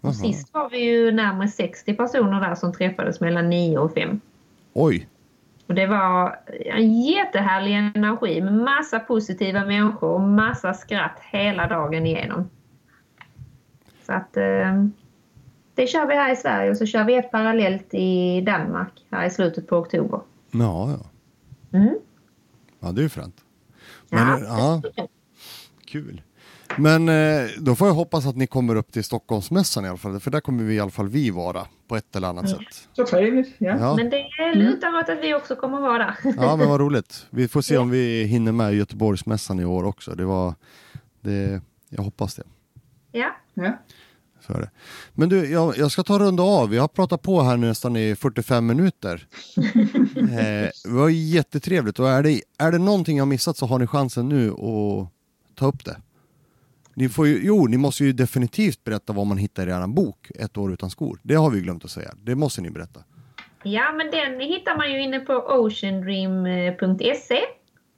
[0.00, 4.20] Och sist var vi ju närmare 60 personer där som träffades mellan 9 och 5.
[4.72, 5.08] Oj!
[5.66, 12.06] Och det var en jättehärlig energi med massa positiva människor och massa skratt hela dagen
[12.06, 12.50] igenom.
[14.06, 14.84] Så att eh,
[15.74, 19.26] det kör vi här i Sverige och så kör vi ett parallellt i Danmark här
[19.26, 20.20] i slutet på oktober.
[20.50, 21.06] Ja, ja.
[21.78, 21.98] Mm.
[22.80, 23.44] Ja, det är ju fränt.
[24.10, 25.08] Men, ja, ja.
[25.84, 26.22] Kul.
[26.78, 30.20] Men eh, då får jag hoppas att ni kommer upp till Stockholmsmässan i alla fall,
[30.20, 32.58] för där kommer vi i alla fall vi vara på ett eller annat mm.
[32.58, 32.88] sätt.
[32.92, 33.54] Så trevligt.
[33.58, 33.78] Ja.
[33.78, 33.96] ja.
[33.96, 36.16] Men det lutar åt att vi också kommer vara där.
[36.36, 37.26] Ja, men vad roligt.
[37.30, 40.14] Vi får se om vi hinner med Göteborgsmässan i år också.
[40.14, 40.54] Det var,
[41.20, 42.44] det, jag hoppas det.
[43.12, 43.36] Ja.
[43.54, 43.78] ja.
[44.46, 44.70] Så är det.
[45.12, 46.68] Men du, jag, jag ska ta runda av.
[46.68, 49.26] Vi har pratat på här nästan i 45 minuter.
[50.16, 53.86] eh, det var jättetrevligt och är det, är det någonting jag missat så har ni
[53.86, 55.08] chansen nu att
[55.54, 55.96] ta upp det.
[56.98, 60.30] Ni får ju, jo, ni måste ju definitivt berätta vad man hittar i er bok,
[60.34, 61.18] Ett år utan skor.
[61.22, 62.10] Det har vi glömt att säga.
[62.22, 63.00] Det måste ni berätta.
[63.62, 67.40] Ja, men den hittar man ju inne på oceandream.se.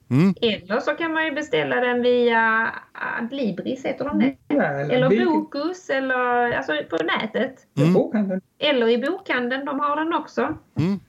[0.09, 0.35] Mm.
[0.41, 2.73] Eller så kan man ju beställa den via
[3.21, 4.35] Adlibris, heter de det?
[4.47, 7.67] Ja, eller, eller Bokus, eller alltså på nätet.
[7.77, 8.41] Mm.
[8.59, 10.57] Eller i bokhandeln, de har den också.
[10.75, 10.99] Mm.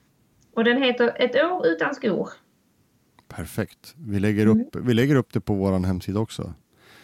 [0.55, 2.29] Och den heter Ett år utan skor.
[3.29, 3.95] Perfekt.
[3.97, 6.55] Vi lägger upp, vi lägger upp det på vår hemsida också.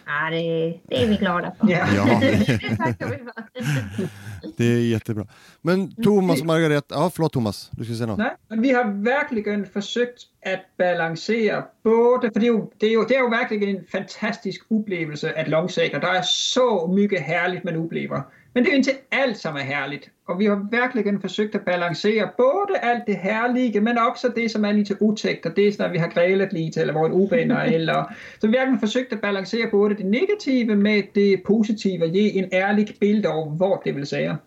[0.09, 1.71] Ja, det, det är vi glada för.
[1.71, 1.87] Ja.
[1.97, 2.21] ja
[4.57, 5.27] det, är jättebra.
[5.63, 8.19] Men Thomas och Margareta, ja förlåt Thomas, du ska säga något.
[8.19, 13.05] Nej, vi har verkligen försökt att balansera både, för det är, ju, det, är ju,
[13.05, 15.99] det är ju verkligen en fantastisk upplevelse att långsegla.
[15.99, 18.23] Det är så mycket härligt man upplever.
[18.57, 20.11] Men det är inte allt som är härligt.
[20.27, 24.65] Och vi har verkligen försökt att balansera både allt det härliga men också det som
[24.65, 27.67] är lite otäckt och det är när vi har grälat lite eller varit ovänner.
[27.67, 27.95] eller,
[28.41, 32.53] så vi har verkligen försökt att balansera både det negativa med det positiva, ge en
[32.53, 34.39] ärlig bild av vad det vill säga.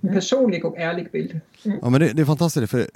[0.00, 1.40] En personlig och ärlig bild.
[1.64, 1.78] Mm.
[1.82, 2.86] Ja men det, det, är fantastiskt för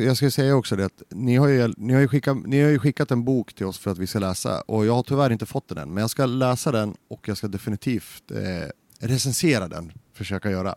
[0.00, 2.70] jag ska säga också det att ni har, ju, ni, har ju skickat, ni har
[2.70, 5.32] ju skickat en bok till oss för att vi ska läsa och jag har tyvärr
[5.32, 8.68] inte fått den än men jag ska läsa den och jag ska definitivt eh,
[8.98, 10.74] recensera den, försöka göra.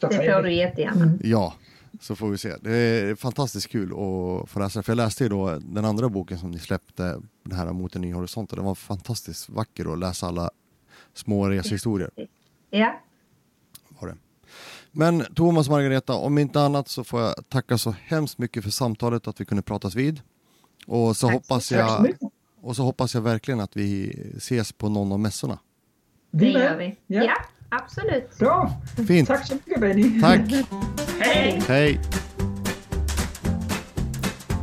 [0.00, 1.04] Det får du jättegärna.
[1.04, 1.18] Mm.
[1.22, 1.54] Ja,
[2.00, 2.56] så får vi se.
[2.60, 6.38] Det är fantastiskt kul att få läsa För jag läste ju då den andra boken
[6.38, 8.50] som ni släppte, den här Mot en ny horisont.
[8.50, 10.50] Den var fantastiskt vacker att läsa alla
[11.14, 12.10] små reshistorier.
[12.70, 13.00] Ja.
[13.88, 14.16] Var det.
[14.92, 18.70] Men Thomas och Margareta, om inte annat så får jag tacka så hemskt mycket för
[18.70, 20.20] samtalet, att vi kunde pratas vid.
[20.86, 22.12] Och så, hoppas jag,
[22.60, 25.58] och så hoppas jag verkligen att vi ses på någon av mässorna.
[26.30, 26.96] Det gör vi.
[27.06, 27.22] Ja.
[27.22, 27.34] ja,
[27.68, 28.38] absolut.
[28.38, 28.70] Bra.
[29.08, 29.28] Fint.
[29.28, 30.20] Tack så mycket Benny.
[30.20, 30.40] Tack.
[31.20, 31.62] Hej.
[31.68, 32.00] Hej.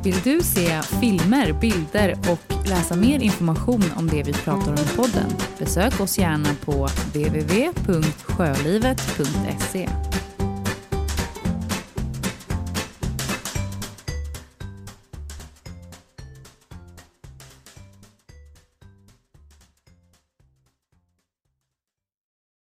[0.04, 4.88] Vill du se filmer, bilder och läsa mer information om det vi pratar om i
[4.96, 5.30] podden?
[5.60, 9.90] Besök oss gärna på www.sjölivet.se.